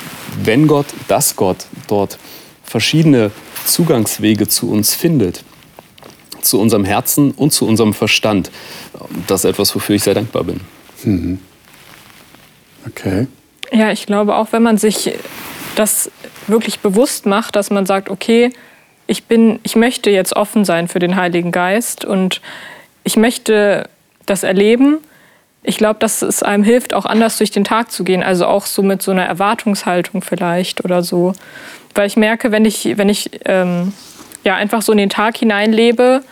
[0.42, 2.18] wenn Gott, dass Gott dort
[2.62, 3.30] verschiedene
[3.66, 5.44] Zugangswege zu uns findet,
[6.40, 8.50] zu unserem Herzen und zu unserem Verstand,
[9.26, 10.60] das ist etwas, wofür ich sehr dankbar bin.
[11.04, 11.38] Mhm.
[12.86, 13.26] Okay.
[13.72, 15.12] Ja, ich glaube auch, wenn man sich
[15.74, 16.10] das
[16.46, 18.52] wirklich bewusst macht, dass man sagt, okay,
[19.06, 22.40] ich bin, ich möchte jetzt offen sein für den Heiligen Geist und
[23.04, 23.88] ich möchte
[24.26, 24.98] das erleben.
[25.62, 28.22] Ich glaube, dass es einem hilft, auch anders durch den Tag zu gehen.
[28.22, 31.32] Also auch so mit so einer Erwartungshaltung vielleicht oder so.
[31.94, 33.92] Weil ich merke, wenn ich, wenn ich ähm,
[34.44, 36.22] ja, einfach so in den Tag hineinlebe,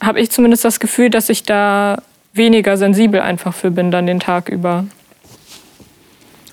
[0.00, 4.20] habe ich zumindest das Gefühl, dass ich da weniger sensibel einfach für bin dann den
[4.20, 4.86] Tag über.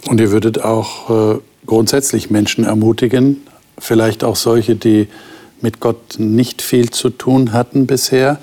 [0.07, 3.45] Und ihr würdet auch äh, grundsätzlich Menschen ermutigen,
[3.77, 5.07] vielleicht auch solche, die
[5.61, 8.39] mit Gott nicht viel zu tun hatten bisher,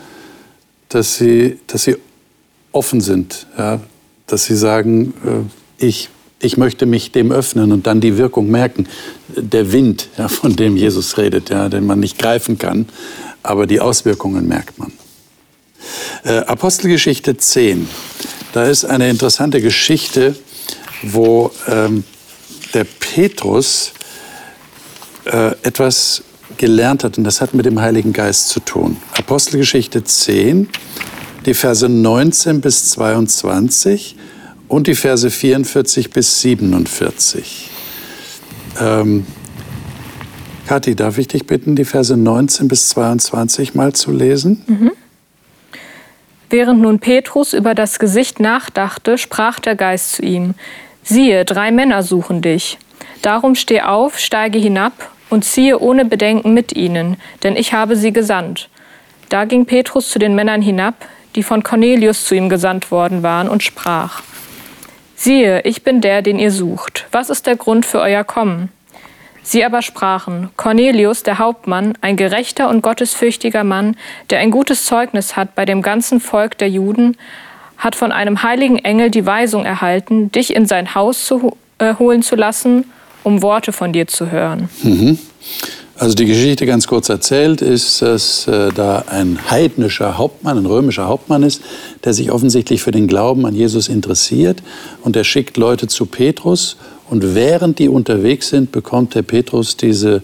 [0.88, 1.96] dass sie, dass sie
[2.72, 3.80] offen sind, ja?
[4.26, 6.08] dass sie sagen, äh, ich,
[6.40, 8.88] ich möchte mich dem öffnen und dann die Wirkung merken.
[9.28, 12.88] Der Wind, ja, von dem Jesus redet, ja, den man nicht greifen kann,
[13.42, 14.92] aber die Auswirkungen merkt man.
[16.24, 17.88] Äh, Apostelgeschichte 10,
[18.52, 20.34] da ist eine interessante Geschichte,
[21.02, 22.04] wo ähm,
[22.72, 23.92] der Petrus
[25.26, 26.23] äh, etwas
[26.58, 28.96] gelernt hat und das hat mit dem Heiligen Geist zu tun.
[29.16, 30.68] Apostelgeschichte 10,
[31.46, 34.16] die Verse 19 bis 22
[34.68, 37.70] und die Verse 44 bis 47.
[38.80, 39.26] Ähm,
[40.66, 44.62] Kathi, darf ich dich bitten, die Verse 19 bis 22 mal zu lesen?
[44.66, 44.92] Mhm.
[46.50, 50.54] Während nun Petrus über das Gesicht nachdachte, sprach der Geist zu ihm,
[51.02, 52.78] siehe, drei Männer suchen dich.
[53.22, 58.12] Darum steh auf, steige hinab und ziehe ohne Bedenken mit ihnen, denn ich habe sie
[58.12, 58.68] gesandt.
[59.28, 60.94] Da ging Petrus zu den Männern hinab,
[61.34, 64.22] die von Cornelius zu ihm gesandt worden waren, und sprach,
[65.16, 67.06] Siehe, ich bin der, den ihr sucht.
[67.10, 68.68] Was ist der Grund für euer Kommen?
[69.42, 73.96] Sie aber sprachen, Cornelius, der Hauptmann, ein gerechter und gottesfürchtiger Mann,
[74.30, 77.16] der ein gutes Zeugnis hat bei dem ganzen Volk der Juden,
[77.76, 82.22] hat von einem heiligen Engel die Weisung erhalten, dich in sein Haus zu, äh, holen
[82.22, 82.90] zu lassen,
[83.24, 84.68] um Worte von dir zu hören.
[84.82, 85.18] Mhm.
[85.96, 91.06] Also die Geschichte ganz kurz erzählt ist, dass äh, da ein heidnischer Hauptmann, ein römischer
[91.06, 91.62] Hauptmann ist,
[92.04, 94.62] der sich offensichtlich für den Glauben an Jesus interessiert
[95.02, 96.76] und er schickt Leute zu Petrus
[97.08, 100.22] und während die unterwegs sind, bekommt der Petrus diese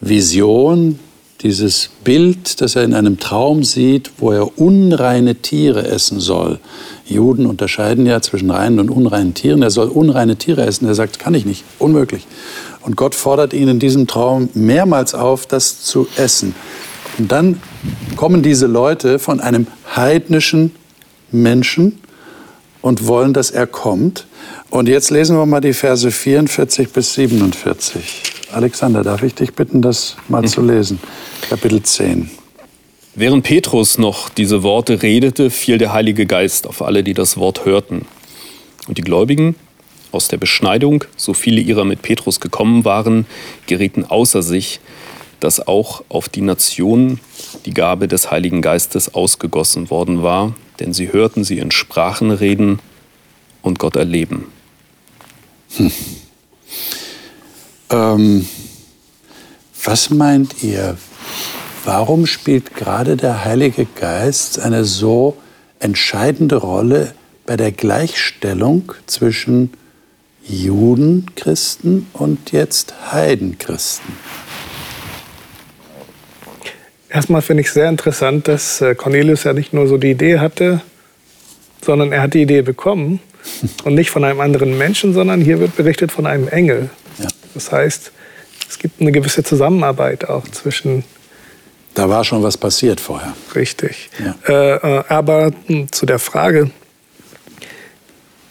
[0.00, 0.98] Vision,
[1.42, 6.60] dieses Bild, das er in einem Traum sieht, wo er unreine Tiere essen soll.
[7.06, 9.62] Juden unterscheiden ja zwischen reinen und unreinen Tieren.
[9.62, 10.86] Er soll unreine Tiere essen.
[10.86, 12.26] Er sagt, kann ich nicht, unmöglich.
[12.82, 16.54] Und Gott fordert ihn in diesem Traum mehrmals auf, das zu essen.
[17.18, 17.60] Und dann
[18.16, 20.72] kommen diese Leute von einem heidnischen
[21.30, 21.98] Menschen
[22.80, 24.26] und wollen, dass er kommt.
[24.72, 28.22] Und jetzt lesen wir mal die Verse 44 bis 47.
[28.52, 30.98] Alexander, darf ich dich bitten, das mal zu lesen?
[31.50, 32.30] Kapitel 10.
[33.14, 37.66] Während Petrus noch diese Worte redete, fiel der Heilige Geist auf alle, die das Wort
[37.66, 38.06] hörten.
[38.88, 39.56] Und die Gläubigen
[40.10, 43.26] aus der Beschneidung, so viele ihrer mit Petrus gekommen waren,
[43.66, 44.80] gerieten außer sich,
[45.40, 47.20] dass auch auf die Nationen
[47.66, 52.78] die Gabe des Heiligen Geistes ausgegossen worden war, denn sie hörten sie in Sprachen reden
[53.60, 54.46] und Gott erleben.
[55.76, 55.92] Hm.
[57.90, 58.46] Ähm,
[59.84, 60.96] was meint ihr?
[61.84, 65.36] Warum spielt gerade der Heilige Geist eine so
[65.80, 69.72] entscheidende Rolle bei der Gleichstellung zwischen
[70.44, 74.16] Judenchristen und jetzt Heidenchristen.
[77.08, 80.80] Erstmal finde ich sehr interessant, dass äh, Cornelius ja nicht nur so die Idee hatte,
[81.84, 83.20] sondern er hat die Idee bekommen
[83.84, 86.90] und nicht von einem anderen Menschen, sondern hier wird berichtet von einem Engel.
[87.18, 87.28] Ja.
[87.54, 88.12] Das heißt,
[88.68, 91.04] es gibt eine gewisse Zusammenarbeit auch zwischen.
[91.94, 93.34] Da war schon was passiert vorher.
[93.54, 94.10] Richtig.
[94.18, 94.34] Ja.
[94.48, 96.70] Äh, äh aber hm, zu der Frage,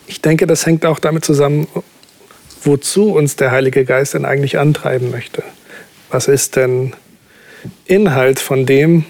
[0.08, 1.68] ich denke, das hängt auch damit zusammen,
[2.64, 5.44] wozu uns der Heilige Geist denn eigentlich antreiben möchte.
[6.10, 6.94] Was ist denn
[7.86, 9.06] Inhalt von dem,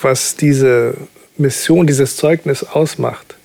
[0.00, 0.96] was diese
[1.36, 3.36] Mission, dieses Zeugnis ausmacht?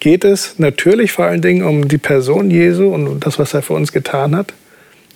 [0.00, 3.74] Geht es natürlich vor allen Dingen um die Person Jesu und das, was er für
[3.74, 4.54] uns getan hat.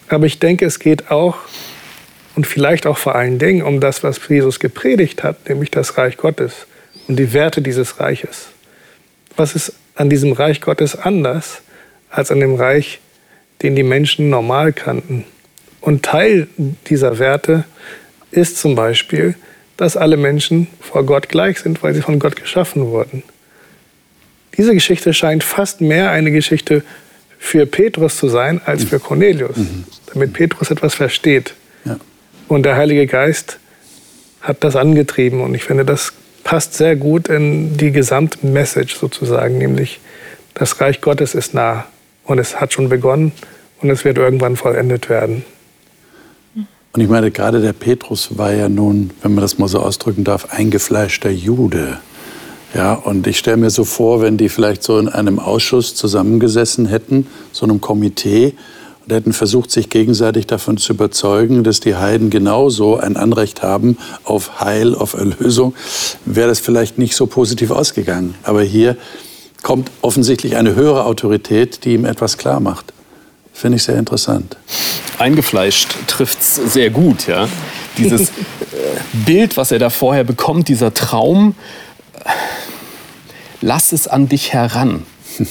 [0.08, 1.38] Aber ich denke, es geht auch
[2.36, 6.16] und vielleicht auch vor allen Dingen um das, was Jesus gepredigt hat, nämlich das Reich
[6.16, 6.66] Gottes
[7.08, 8.48] und die Werte dieses Reiches
[9.36, 11.62] was ist an diesem Reich Gottes anders
[12.10, 13.00] als an dem Reich,
[13.62, 15.24] den die Menschen normal kannten.
[15.80, 16.48] Und Teil
[16.88, 17.64] dieser Werte
[18.30, 19.34] ist zum Beispiel,
[19.76, 23.22] dass alle Menschen vor Gott gleich sind, weil sie von Gott geschaffen wurden.
[24.56, 26.82] Diese Geschichte scheint fast mehr eine Geschichte
[27.38, 29.84] für Petrus zu sein als für Cornelius, mhm.
[30.12, 31.54] damit Petrus etwas versteht.
[31.84, 31.98] Ja.
[32.48, 33.58] Und der Heilige Geist
[34.40, 36.12] hat das angetrieben und ich finde, das
[36.44, 40.00] passt sehr gut in die Gesamtmessage sozusagen, nämlich
[40.54, 41.86] das Reich Gottes ist nah
[42.24, 43.32] und es hat schon begonnen
[43.80, 45.44] und es wird irgendwann vollendet werden.
[46.92, 50.22] Und ich meine, gerade der Petrus war ja nun, wenn man das mal so ausdrücken
[50.22, 51.98] darf, eingefleischter Jude.
[52.74, 56.86] Ja, und ich stelle mir so vor, wenn die vielleicht so in einem Ausschuss zusammengesessen
[56.86, 58.54] hätten, so einem Komitee,
[59.06, 63.98] und hätten versucht, sich gegenseitig davon zu überzeugen, dass die Heiden genauso ein Anrecht haben
[64.24, 65.74] auf Heil, auf Erlösung,
[66.24, 68.34] wäre das vielleicht nicht so positiv ausgegangen.
[68.44, 68.96] Aber hier
[69.62, 72.94] kommt offensichtlich eine höhere Autorität, die ihm etwas klar macht.
[73.52, 74.56] Finde ich sehr interessant.
[75.18, 77.46] Eingefleischt trifft es sehr gut, ja.
[77.98, 78.32] Dieses äh,
[79.26, 81.54] Bild, was er da vorher bekommt, dieser Traum,
[83.64, 85.04] lass es an dich heran.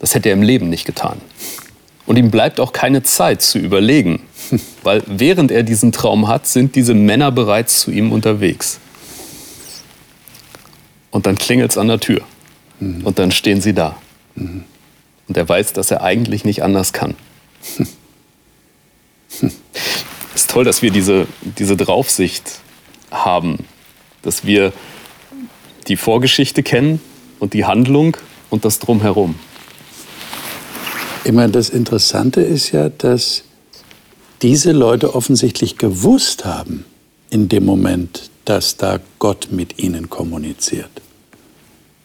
[0.00, 1.20] Das hätte er im Leben nicht getan.
[2.06, 4.22] Und ihm bleibt auch keine Zeit zu überlegen,
[4.84, 8.78] weil während er diesen Traum hat, sind diese Männer bereits zu ihm unterwegs.
[11.10, 12.20] Und dann klingelt es an der Tür.
[12.78, 13.04] Mhm.
[13.04, 13.96] Und dann stehen sie da.
[14.36, 14.62] Mhm.
[15.26, 17.16] Und er weiß, dass er eigentlich nicht anders kann.
[19.40, 19.50] Es
[20.36, 22.60] ist toll, dass wir diese, diese Draufsicht
[23.10, 23.66] haben,
[24.22, 24.72] dass wir
[25.88, 27.00] die Vorgeschichte kennen
[27.38, 28.16] und die Handlung
[28.50, 29.34] und das Drumherum.
[31.24, 33.44] Ich meine, das Interessante ist ja, dass
[34.42, 36.84] diese Leute offensichtlich gewusst haben
[37.30, 40.90] in dem Moment, dass da Gott mit ihnen kommuniziert.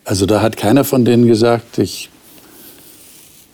[0.04, 2.10] Also da hat keiner von denen gesagt, ich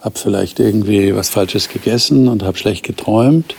[0.00, 3.54] habe vielleicht irgendwie was Falsches gegessen und habe schlecht geträumt.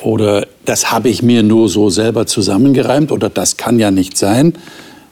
[0.00, 3.10] Oder das habe ich mir nur so selber zusammengereimt.
[3.12, 4.54] Oder das kann ja nicht sein.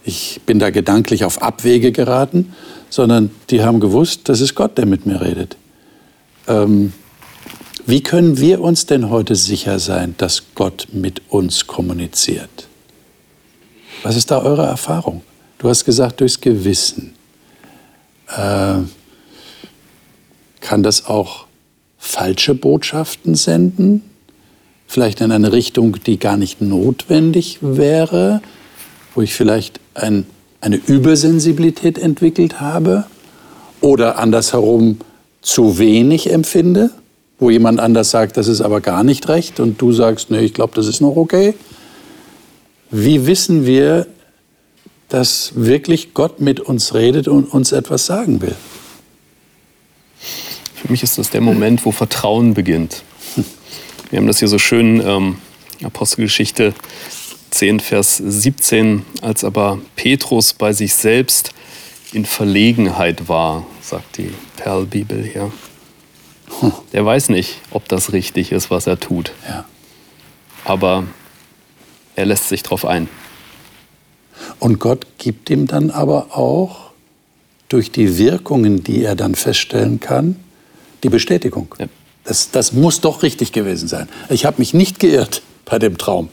[0.05, 2.55] Ich bin da gedanklich auf Abwege geraten.
[2.91, 5.57] Sondern die haben gewusst, das ist Gott, der mit mir redet.
[6.47, 6.93] Ähm,
[7.87, 12.69] wie können wir uns denn heute sicher sein, dass Gott mit uns kommuniziert?
[14.03, 15.23] Was ist da eure Erfahrung?
[15.59, 17.15] Du hast gesagt, durchs Gewissen.
[18.29, 18.81] Äh,
[20.61, 21.47] kann das auch
[21.99, 24.03] falsche Botschaften senden?
[24.87, 28.43] Vielleicht in eine Richtung, die gar nicht notwendig wäre,
[29.14, 30.27] wo ich vielleicht ein,
[30.61, 33.05] eine Übersensibilität entwickelt habe
[33.81, 34.98] oder andersherum
[35.42, 36.90] zu wenig empfinde,
[37.38, 40.55] wo jemand anders sagt, das ist aber gar nicht recht und du sagst, nee, ich
[40.55, 41.55] glaube, das ist noch okay.
[42.90, 44.07] Wie wissen wir,
[45.09, 48.55] dass wirklich Gott mit uns redet und uns etwas sagen will?
[50.75, 53.03] Für mich ist das der Moment, wo Vertrauen beginnt.
[54.11, 55.38] Wir haben das hier so schön, ähm,
[55.83, 56.75] Apostelgeschichte
[57.53, 61.53] 10, Vers 17, als aber Petrus bei sich selbst
[62.12, 65.53] in Verlegenheit war, sagt die Perlbibel hier.
[66.93, 69.33] Der weiß nicht, ob das richtig ist, was er tut.
[69.49, 69.65] Ja.
[70.65, 71.05] Aber
[72.17, 73.09] er lässt sich darauf ein.
[74.59, 76.91] Und Gott gibt ihm dann aber auch
[77.69, 80.37] durch die Wirkungen, die er dann feststellen kann,
[81.03, 81.75] die Bestätigung.
[81.79, 81.87] Ja.
[82.25, 84.09] Das, das muss doch richtig gewesen sein.
[84.31, 86.29] Ich habe mich nicht geirrt bei dem Traum.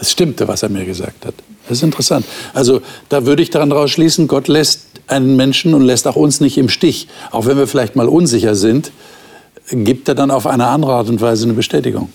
[0.00, 1.34] Es stimmte, was er mir gesagt hat.
[1.68, 2.24] Das ist interessant.
[2.54, 6.40] Also da würde ich daran daraus schließen, Gott lässt einen Menschen und lässt auch uns
[6.40, 7.08] nicht im Stich.
[7.30, 8.92] Auch wenn wir vielleicht mal unsicher sind,
[9.70, 12.10] gibt er dann auf eine andere Art und Weise eine Bestätigung.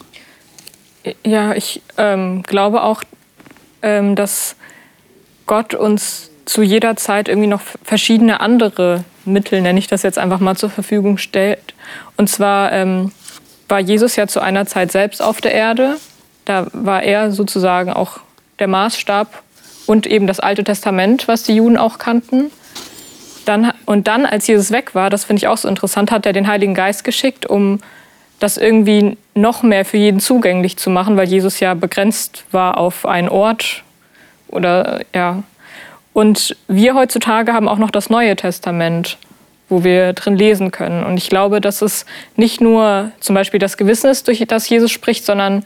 [1.24, 3.04] Ja, ich ähm, glaube auch,
[3.82, 4.56] ähm, dass
[5.45, 10.39] Gott uns zu jeder Zeit irgendwie noch verschiedene andere Mittel, nenne ich das jetzt einfach
[10.39, 11.74] mal, zur Verfügung stellt.
[12.17, 13.12] Und zwar ähm,
[13.67, 15.98] war Jesus ja zu einer Zeit selbst auf der Erde.
[16.45, 18.19] Da war er sozusagen auch
[18.60, 19.43] der Maßstab
[19.86, 22.51] und eben das Alte Testament, was die Juden auch kannten.
[23.45, 26.34] Dann, und dann, als Jesus weg war, das finde ich auch so interessant, hat er
[26.34, 27.79] den Heiligen Geist geschickt, um
[28.39, 33.05] das irgendwie noch mehr für jeden zugänglich zu machen, weil Jesus ja begrenzt war auf
[33.05, 33.84] einen Ort
[34.47, 35.43] oder ja,
[36.15, 39.17] und wir heutzutage haben auch noch das Neue Testament,
[39.67, 41.03] wo wir drin lesen können.
[41.03, 42.05] Und ich glaube, dass es
[42.38, 45.65] nicht nur zum Beispiel das Gewissen ist, durch das Jesus spricht, sondern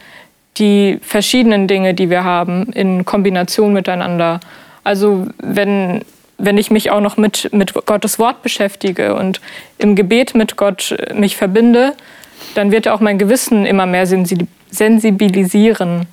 [0.58, 4.40] die verschiedenen Dinge, die wir haben, in Kombination miteinander.
[4.84, 6.02] Also wenn,
[6.38, 9.42] wenn ich mich auch noch mit, mit Gottes Wort beschäftige und
[9.78, 11.94] im Gebet mit Gott mich verbinde,
[12.56, 16.08] dann wird auch mein Gewissen immer mehr sensibilisieren.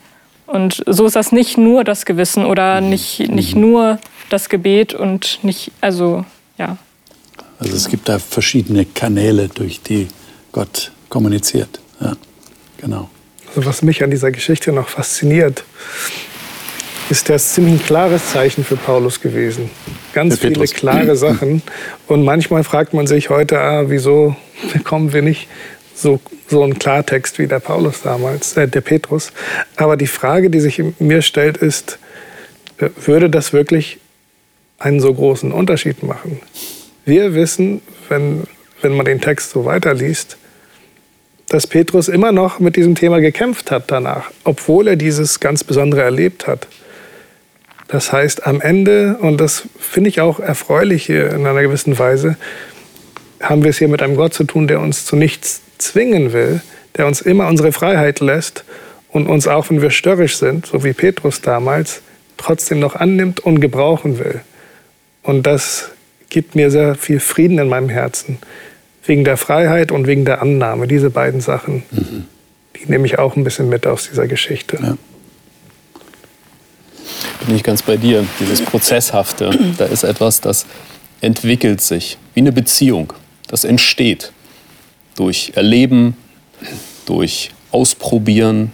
[0.46, 3.98] Und so ist das nicht nur das Gewissen oder nicht, nicht nur
[4.30, 6.24] das Gebet und nicht, also
[6.58, 6.76] ja.
[7.58, 10.08] Also es gibt da verschiedene Kanäle, durch die
[10.52, 11.80] Gott kommuniziert.
[12.00, 12.16] Ja,
[12.78, 13.08] genau.
[13.58, 15.64] Was mich an dieser Geschichte noch fasziniert,
[17.08, 19.70] ist das ziemlich ein klares Zeichen für Paulus gewesen.
[20.12, 21.62] Ganz viele klare Sachen.
[22.06, 24.36] Und manchmal fragt man sich heute, ah, wieso
[24.74, 25.48] bekommen wir nicht
[25.94, 29.32] so, so einen Klartext wie der Paulus damals, äh, der Petrus.
[29.76, 31.98] Aber die Frage, die sich mir stellt, ist,
[32.78, 33.98] würde das wirklich
[34.78, 36.40] einen so großen Unterschied machen.
[37.06, 37.80] Wir wissen,
[38.10, 38.44] wenn,
[38.82, 40.36] wenn man den Text so weiterliest,
[41.48, 46.02] dass Petrus immer noch mit diesem Thema gekämpft hat danach, obwohl er dieses ganz Besondere
[46.02, 46.66] erlebt hat.
[47.88, 52.36] Das heißt, am Ende, und das finde ich auch erfreulich hier in einer gewissen Weise,
[53.40, 56.60] haben wir es hier mit einem Gott zu tun, der uns zu nichts zwingen will,
[56.96, 58.64] der uns immer unsere Freiheit lässt
[59.10, 62.02] und uns auch, wenn wir störrisch sind, so wie Petrus damals,
[62.38, 64.40] trotzdem noch annimmt und gebrauchen will.
[65.22, 65.90] Und das
[66.28, 68.38] gibt mir sehr viel Frieden in meinem Herzen.
[69.06, 70.88] Wegen der Freiheit und wegen der Annahme.
[70.88, 72.24] Diese beiden Sachen, mhm.
[72.76, 74.78] die nehme ich auch ein bisschen mit aus dieser Geschichte.
[74.82, 74.96] Ja.
[77.46, 78.26] Bin ich ganz bei dir.
[78.40, 80.66] Dieses Prozesshafte, da ist etwas, das
[81.20, 83.12] entwickelt sich wie eine Beziehung.
[83.48, 84.32] Das entsteht
[85.14, 86.16] durch Erleben,
[87.06, 88.72] durch Ausprobieren,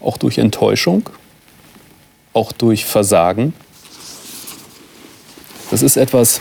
[0.00, 1.08] auch durch Enttäuschung,
[2.32, 3.52] auch durch Versagen.
[5.70, 6.40] Das ist etwas,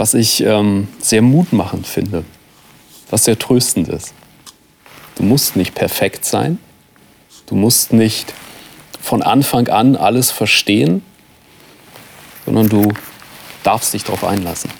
[0.00, 2.24] was ich ähm, sehr mutmachend finde,
[3.10, 4.14] was sehr tröstend ist.
[5.16, 6.58] Du musst nicht perfekt sein,
[7.44, 8.32] du musst nicht
[8.98, 11.02] von Anfang an alles verstehen,
[12.46, 12.94] sondern du
[13.62, 14.70] darfst dich darauf einlassen.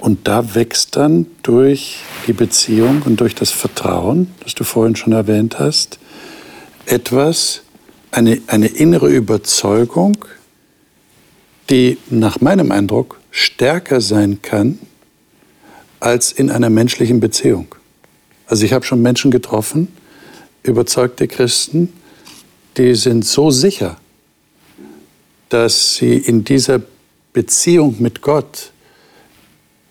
[0.00, 5.12] Und da wächst dann durch die Beziehung und durch das Vertrauen, das du vorhin schon
[5.12, 6.00] erwähnt hast,
[6.84, 7.60] etwas,
[8.10, 10.16] eine, eine innere Überzeugung,
[11.70, 14.78] die nach meinem Eindruck stärker sein kann
[16.00, 17.74] als in einer menschlichen Beziehung.
[18.46, 19.88] Also ich habe schon Menschen getroffen,
[20.62, 21.92] überzeugte Christen,
[22.76, 23.98] die sind so sicher,
[25.48, 26.80] dass sie in dieser
[27.32, 28.72] Beziehung mit Gott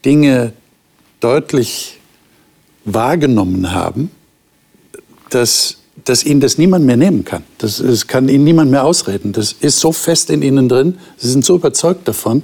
[0.05, 0.53] Dinge
[1.19, 1.99] deutlich
[2.85, 4.11] wahrgenommen haben,
[5.29, 5.77] dass,
[6.09, 7.43] dass ihnen das niemand mehr nehmen kann.
[7.57, 9.33] Das, das kann ihnen niemand mehr ausreden.
[9.33, 12.43] Das ist so fest in ihnen drin, sie sind so überzeugt davon.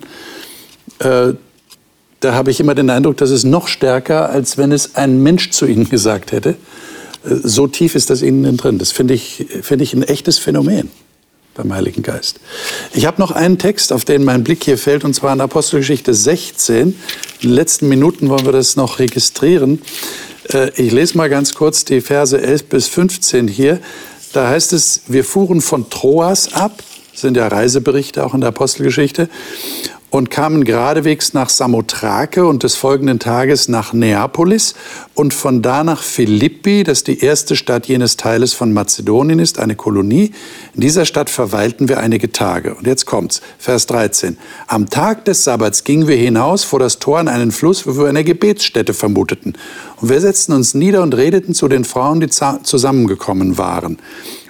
[1.00, 1.34] Äh,
[2.20, 5.52] da habe ich immer den Eindruck, dass es noch stärker, als wenn es ein Mensch
[5.52, 6.50] zu ihnen gesagt hätte.
[7.26, 8.80] Äh, so tief ist das ihnen drin.
[8.80, 10.90] Das finde ich, find ich ein echtes Phänomen
[11.56, 12.40] beim Heiligen Geist.
[12.94, 16.14] Ich habe noch einen Text, auf den mein Blick hier fällt, und zwar in Apostelgeschichte
[16.14, 16.80] 16.
[16.80, 16.96] In
[17.42, 19.80] den letzten Minuten wollen wir das noch registrieren.
[20.52, 23.80] Äh, ich lese mal ganz kurz die Verse 11 bis 15 hier.
[24.34, 26.84] Da heißt es, wir fuhren von Troas ab,
[27.14, 29.30] sind ja Reiseberichte auch in der Apostelgeschichte,
[30.14, 34.76] und kamen geradewegs nach Samothrake und des folgenden Tages nach Neapolis
[35.16, 39.76] und von da nach Philippi, das die erste Stadt jenes Teiles von Mazedonien ist, eine
[39.76, 40.32] Kolonie.
[40.76, 42.76] In dieser Stadt verweilten wir einige Tage.
[42.76, 44.38] Und jetzt kommt's, Vers 13.
[44.68, 48.08] Am Tag des Sabbats gingen wir hinaus vor das Tor an einen Fluss, wo wir
[48.08, 49.56] eine Gebetsstätte vermuteten.
[50.00, 53.98] Und wir setzten uns nieder und redeten zu den Frauen, die zusammengekommen waren.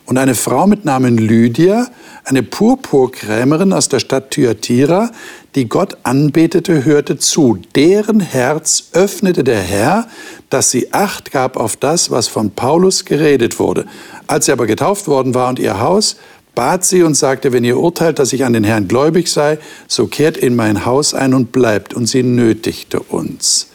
[0.06, 1.88] Und eine Frau mit Namen Lydia,
[2.26, 5.12] eine Purpurkrämerin aus der Stadt Thyatira,
[5.56, 7.60] die Gott anbetete, hörte zu.
[7.76, 10.08] Deren Herz öffnete der Herr,
[10.50, 13.86] dass sie Acht gab auf das, was von Paulus geredet wurde.
[14.28, 16.16] Als sie aber getauft worden war und ihr Haus,
[16.56, 20.08] bat sie und sagte, wenn ihr urteilt, dass ich an den Herrn gläubig sei, so
[20.08, 21.94] kehrt in mein Haus ein und bleibt.
[21.94, 23.68] Und sie nötigte uns.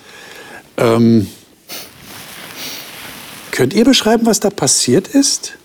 [0.76, 1.26] Ähm,
[3.50, 5.57] könnt ihr beschreiben, was da passiert ist?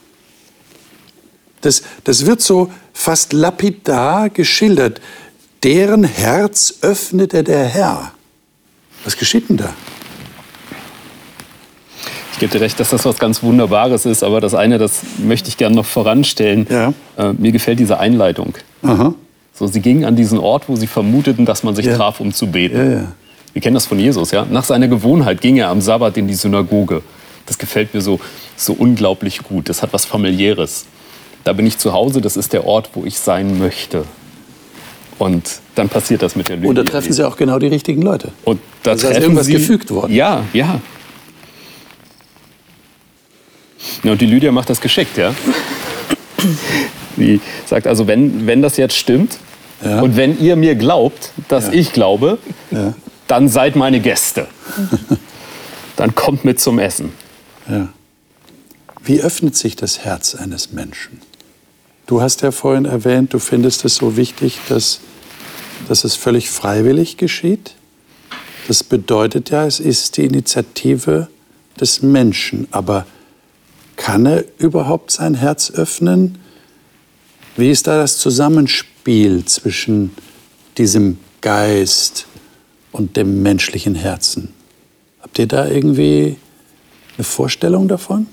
[1.64, 5.02] Das, das wird so fast lapidar geschildert.
[5.64, 8.12] Deren Herz öffnete der Herr.
[9.06, 9.74] Was geschieht denn da?
[12.34, 15.48] Ich gebe dir recht, dass das was ganz Wunderbares ist, aber das eine, das möchte
[15.50, 16.68] ich gerne noch voranstellen.
[16.70, 16.94] Ja.
[17.18, 18.56] Äh, mir gefällt diese Einleitung.
[18.82, 19.14] Aha.
[19.54, 21.96] So, sie gingen an diesen Ort, wo sie vermuteten, dass man sich ja.
[21.96, 22.78] traf, um zu beten.
[22.78, 23.12] Ja, ja.
[23.54, 24.46] Wir kennen das von Jesus, ja.
[24.50, 27.04] Nach seiner Gewohnheit ging er am Sabbat in die Synagoge.
[27.46, 28.20] Das gefällt mir so,
[28.58, 29.70] so unglaublich gut.
[29.70, 30.86] Das hat was familiäres.
[31.44, 34.06] Da bin ich zu Hause, das ist der Ort, wo ich sein möchte.
[35.20, 36.70] Und dann passiert das mit der Lüge.
[36.70, 38.32] Und da treffen Sie auch genau die richtigen Leute.
[38.44, 40.14] Und da also ist irgendwas Sie, gefügt worden.
[40.14, 40.80] Ja, ja.
[44.04, 44.12] ja.
[44.12, 45.34] Und die Lydia macht das geschickt, ja.
[47.16, 49.38] Sie sagt also, wenn, wenn das jetzt stimmt
[49.84, 50.02] ja.
[50.02, 51.74] und wenn ihr mir glaubt, dass ja.
[51.74, 52.38] ich glaube,
[52.72, 52.94] ja.
[53.28, 54.48] dann seid meine Gäste.
[55.96, 57.14] dann kommt mit zum Essen.
[59.04, 61.22] Wie öffnet sich das Herz eines Menschen?
[62.14, 65.00] Du hast ja vorhin erwähnt, du findest es so wichtig, dass,
[65.88, 67.74] dass es völlig freiwillig geschieht.
[68.68, 71.28] Das bedeutet ja, es ist die Initiative
[71.80, 72.68] des Menschen.
[72.70, 73.08] Aber
[73.96, 76.38] kann er überhaupt sein Herz öffnen?
[77.58, 80.12] Wie ist da das Zusammenspiel zwischen
[80.78, 82.28] diesem Geist
[82.92, 84.54] und dem menschlichen Herzen?
[85.20, 86.36] Habt ihr da irgendwie
[87.18, 88.28] eine Vorstellung davon?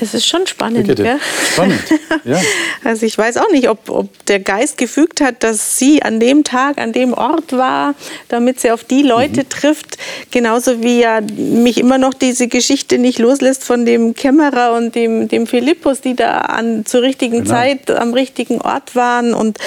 [0.00, 0.94] Es ist schon spannend.
[0.94, 1.18] Gell?
[1.52, 1.80] Spannend,
[2.24, 2.40] ja.
[2.84, 6.44] Also ich weiß auch nicht, ob, ob der Geist gefügt hat, dass sie an dem
[6.44, 7.94] Tag, an dem Ort war,
[8.28, 9.48] damit sie auf die Leute mhm.
[9.48, 9.98] trifft.
[10.30, 15.28] Genauso wie ja mich immer noch diese Geschichte nicht loslässt von dem Kämmerer und dem,
[15.28, 17.50] dem Philippus, die da an, zur richtigen genau.
[17.50, 19.32] Zeit am richtigen Ort waren.
[19.32, 19.58] Und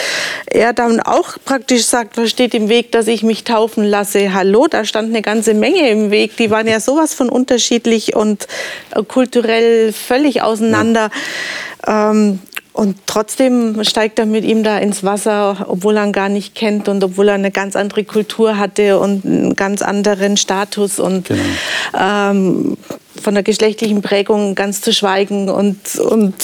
[0.45, 4.33] er dann auch praktisch sagt, was steht im Weg, dass ich mich taufen lasse?
[4.33, 6.37] Hallo, da stand eine ganze Menge im Weg.
[6.37, 8.47] Die waren ja sowas von unterschiedlich und
[9.07, 11.09] kulturell völlig völlig auseinander.
[11.87, 12.11] Ja.
[12.11, 12.39] Ähm,
[12.73, 16.87] und trotzdem steigt er mit ihm da ins Wasser, obwohl er ihn gar nicht kennt
[16.87, 21.41] und obwohl er eine ganz andere Kultur hatte und einen ganz anderen Status und genau.
[21.99, 22.77] ähm,
[23.21, 26.35] von der geschlechtlichen Prägung ganz zu schweigen und, und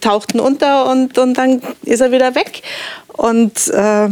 [0.00, 2.62] tauchten unter und, und dann ist er wieder weg.
[3.08, 4.08] Und äh,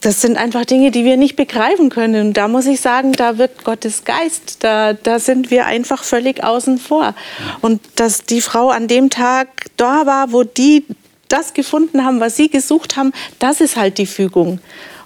[0.00, 2.28] das sind einfach Dinge, die wir nicht begreifen können.
[2.28, 4.62] Und da muss ich sagen, da wirkt Gottes Geist.
[4.64, 7.14] Da, da sind wir einfach völlig außen vor.
[7.60, 10.84] Und dass die Frau an dem Tag da war, wo die
[11.28, 14.60] das gefunden haben, was sie gesucht haben, das ist halt die Fügung.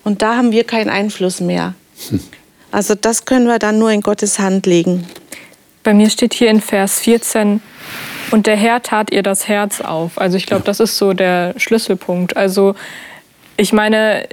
[0.04, 1.74] Und da haben wir keinen Einfluss mehr.
[2.70, 5.06] Also das können wir dann nur in Gottes Hand legen.
[5.82, 7.60] Bei mir steht hier in Vers 14,
[8.32, 10.18] und der Herr tat ihr das Herz auf.
[10.18, 12.34] Also ich glaube, das ist so der Schlüsselpunkt.
[12.34, 12.74] Also
[13.58, 14.26] ich meine,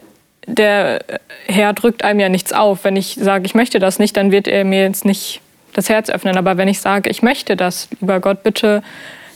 [0.49, 1.01] der
[1.47, 2.83] Herr drückt einem ja nichts auf.
[2.83, 5.41] Wenn ich sage, ich möchte das nicht, dann wird er mir jetzt nicht
[5.73, 6.37] das Herz öffnen.
[6.37, 8.83] Aber wenn ich sage, ich möchte das, lieber Gott, bitte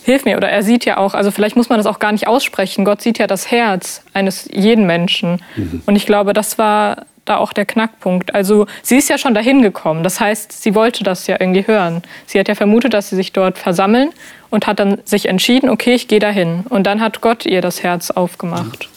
[0.04, 0.38] hilf mir.
[0.38, 2.86] Oder er sieht ja auch, also vielleicht muss man das auch gar nicht aussprechen.
[2.86, 5.42] Gott sieht ja das Herz eines jeden Menschen.
[5.56, 5.82] Mhm.
[5.86, 8.36] Und ich glaube, das war da auch der Knackpunkt.
[8.36, 10.04] Also sie ist ja schon dahin gekommen.
[10.04, 12.04] Das heißt, sie wollte das ja irgendwie hören.
[12.26, 14.12] Sie hat ja vermutet, dass sie sich dort versammeln
[14.50, 16.66] und hat dann sich entschieden, okay, ich gehe dahin.
[16.68, 18.90] Und dann hat Gott ihr das Herz aufgemacht.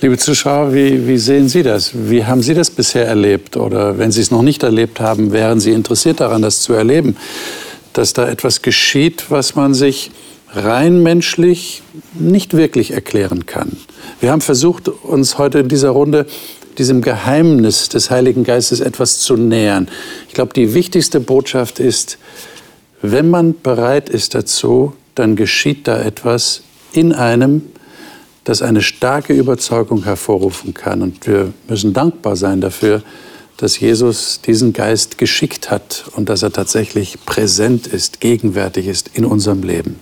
[0.00, 1.92] Liebe Zuschauer, wie, wie, sehen Sie das?
[1.94, 3.56] Wie haben Sie das bisher erlebt?
[3.56, 7.16] Oder wenn Sie es noch nicht erlebt haben, wären Sie interessiert daran, das zu erleben?
[7.92, 10.10] Dass da etwas geschieht, was man sich
[10.50, 11.82] rein menschlich
[12.12, 13.76] nicht wirklich erklären kann.
[14.20, 16.26] Wir haben versucht, uns heute in dieser Runde
[16.76, 19.88] diesem Geheimnis des Heiligen Geistes etwas zu nähern.
[20.28, 22.18] Ich glaube, die wichtigste Botschaft ist,
[23.00, 27.62] wenn man bereit ist dazu, dann geschieht da etwas in einem,
[28.44, 31.02] das eine starke Überzeugung hervorrufen kann.
[31.02, 33.02] Und wir müssen dankbar sein dafür,
[33.56, 39.24] dass Jesus diesen Geist geschickt hat und dass er tatsächlich präsent ist, gegenwärtig ist in
[39.24, 40.00] unserem Leben.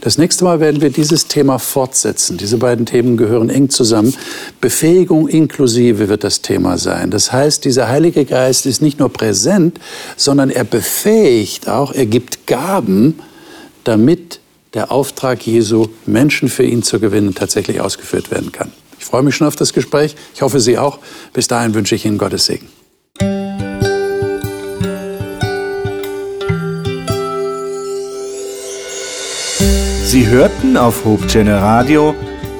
[0.00, 2.36] Das nächste Mal werden wir dieses Thema fortsetzen.
[2.36, 4.14] Diese beiden Themen gehören eng zusammen.
[4.60, 7.10] Befähigung inklusive wird das Thema sein.
[7.10, 9.80] Das heißt, dieser Heilige Geist ist nicht nur präsent,
[10.16, 13.18] sondern er befähigt auch, er gibt Gaben,
[13.84, 14.40] damit
[14.74, 18.72] der Auftrag Jesu, Menschen für ihn zu gewinnen, tatsächlich ausgeführt werden kann.
[18.98, 20.16] Ich freue mich schon auf das Gespräch.
[20.34, 20.98] Ich hoffe, Sie auch.
[21.32, 22.68] Bis dahin wünsche ich Ihnen Gottes Segen.
[30.04, 32.14] Sie hörten auf Hope Channel Radio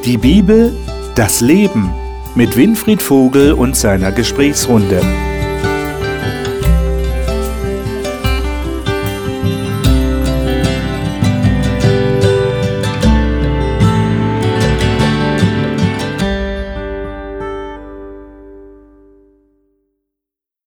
[0.04, 0.72] die Bibel,
[1.16, 1.92] das Leben
[2.36, 5.00] mit Winfried Vogel und seiner Gesprächsrunde.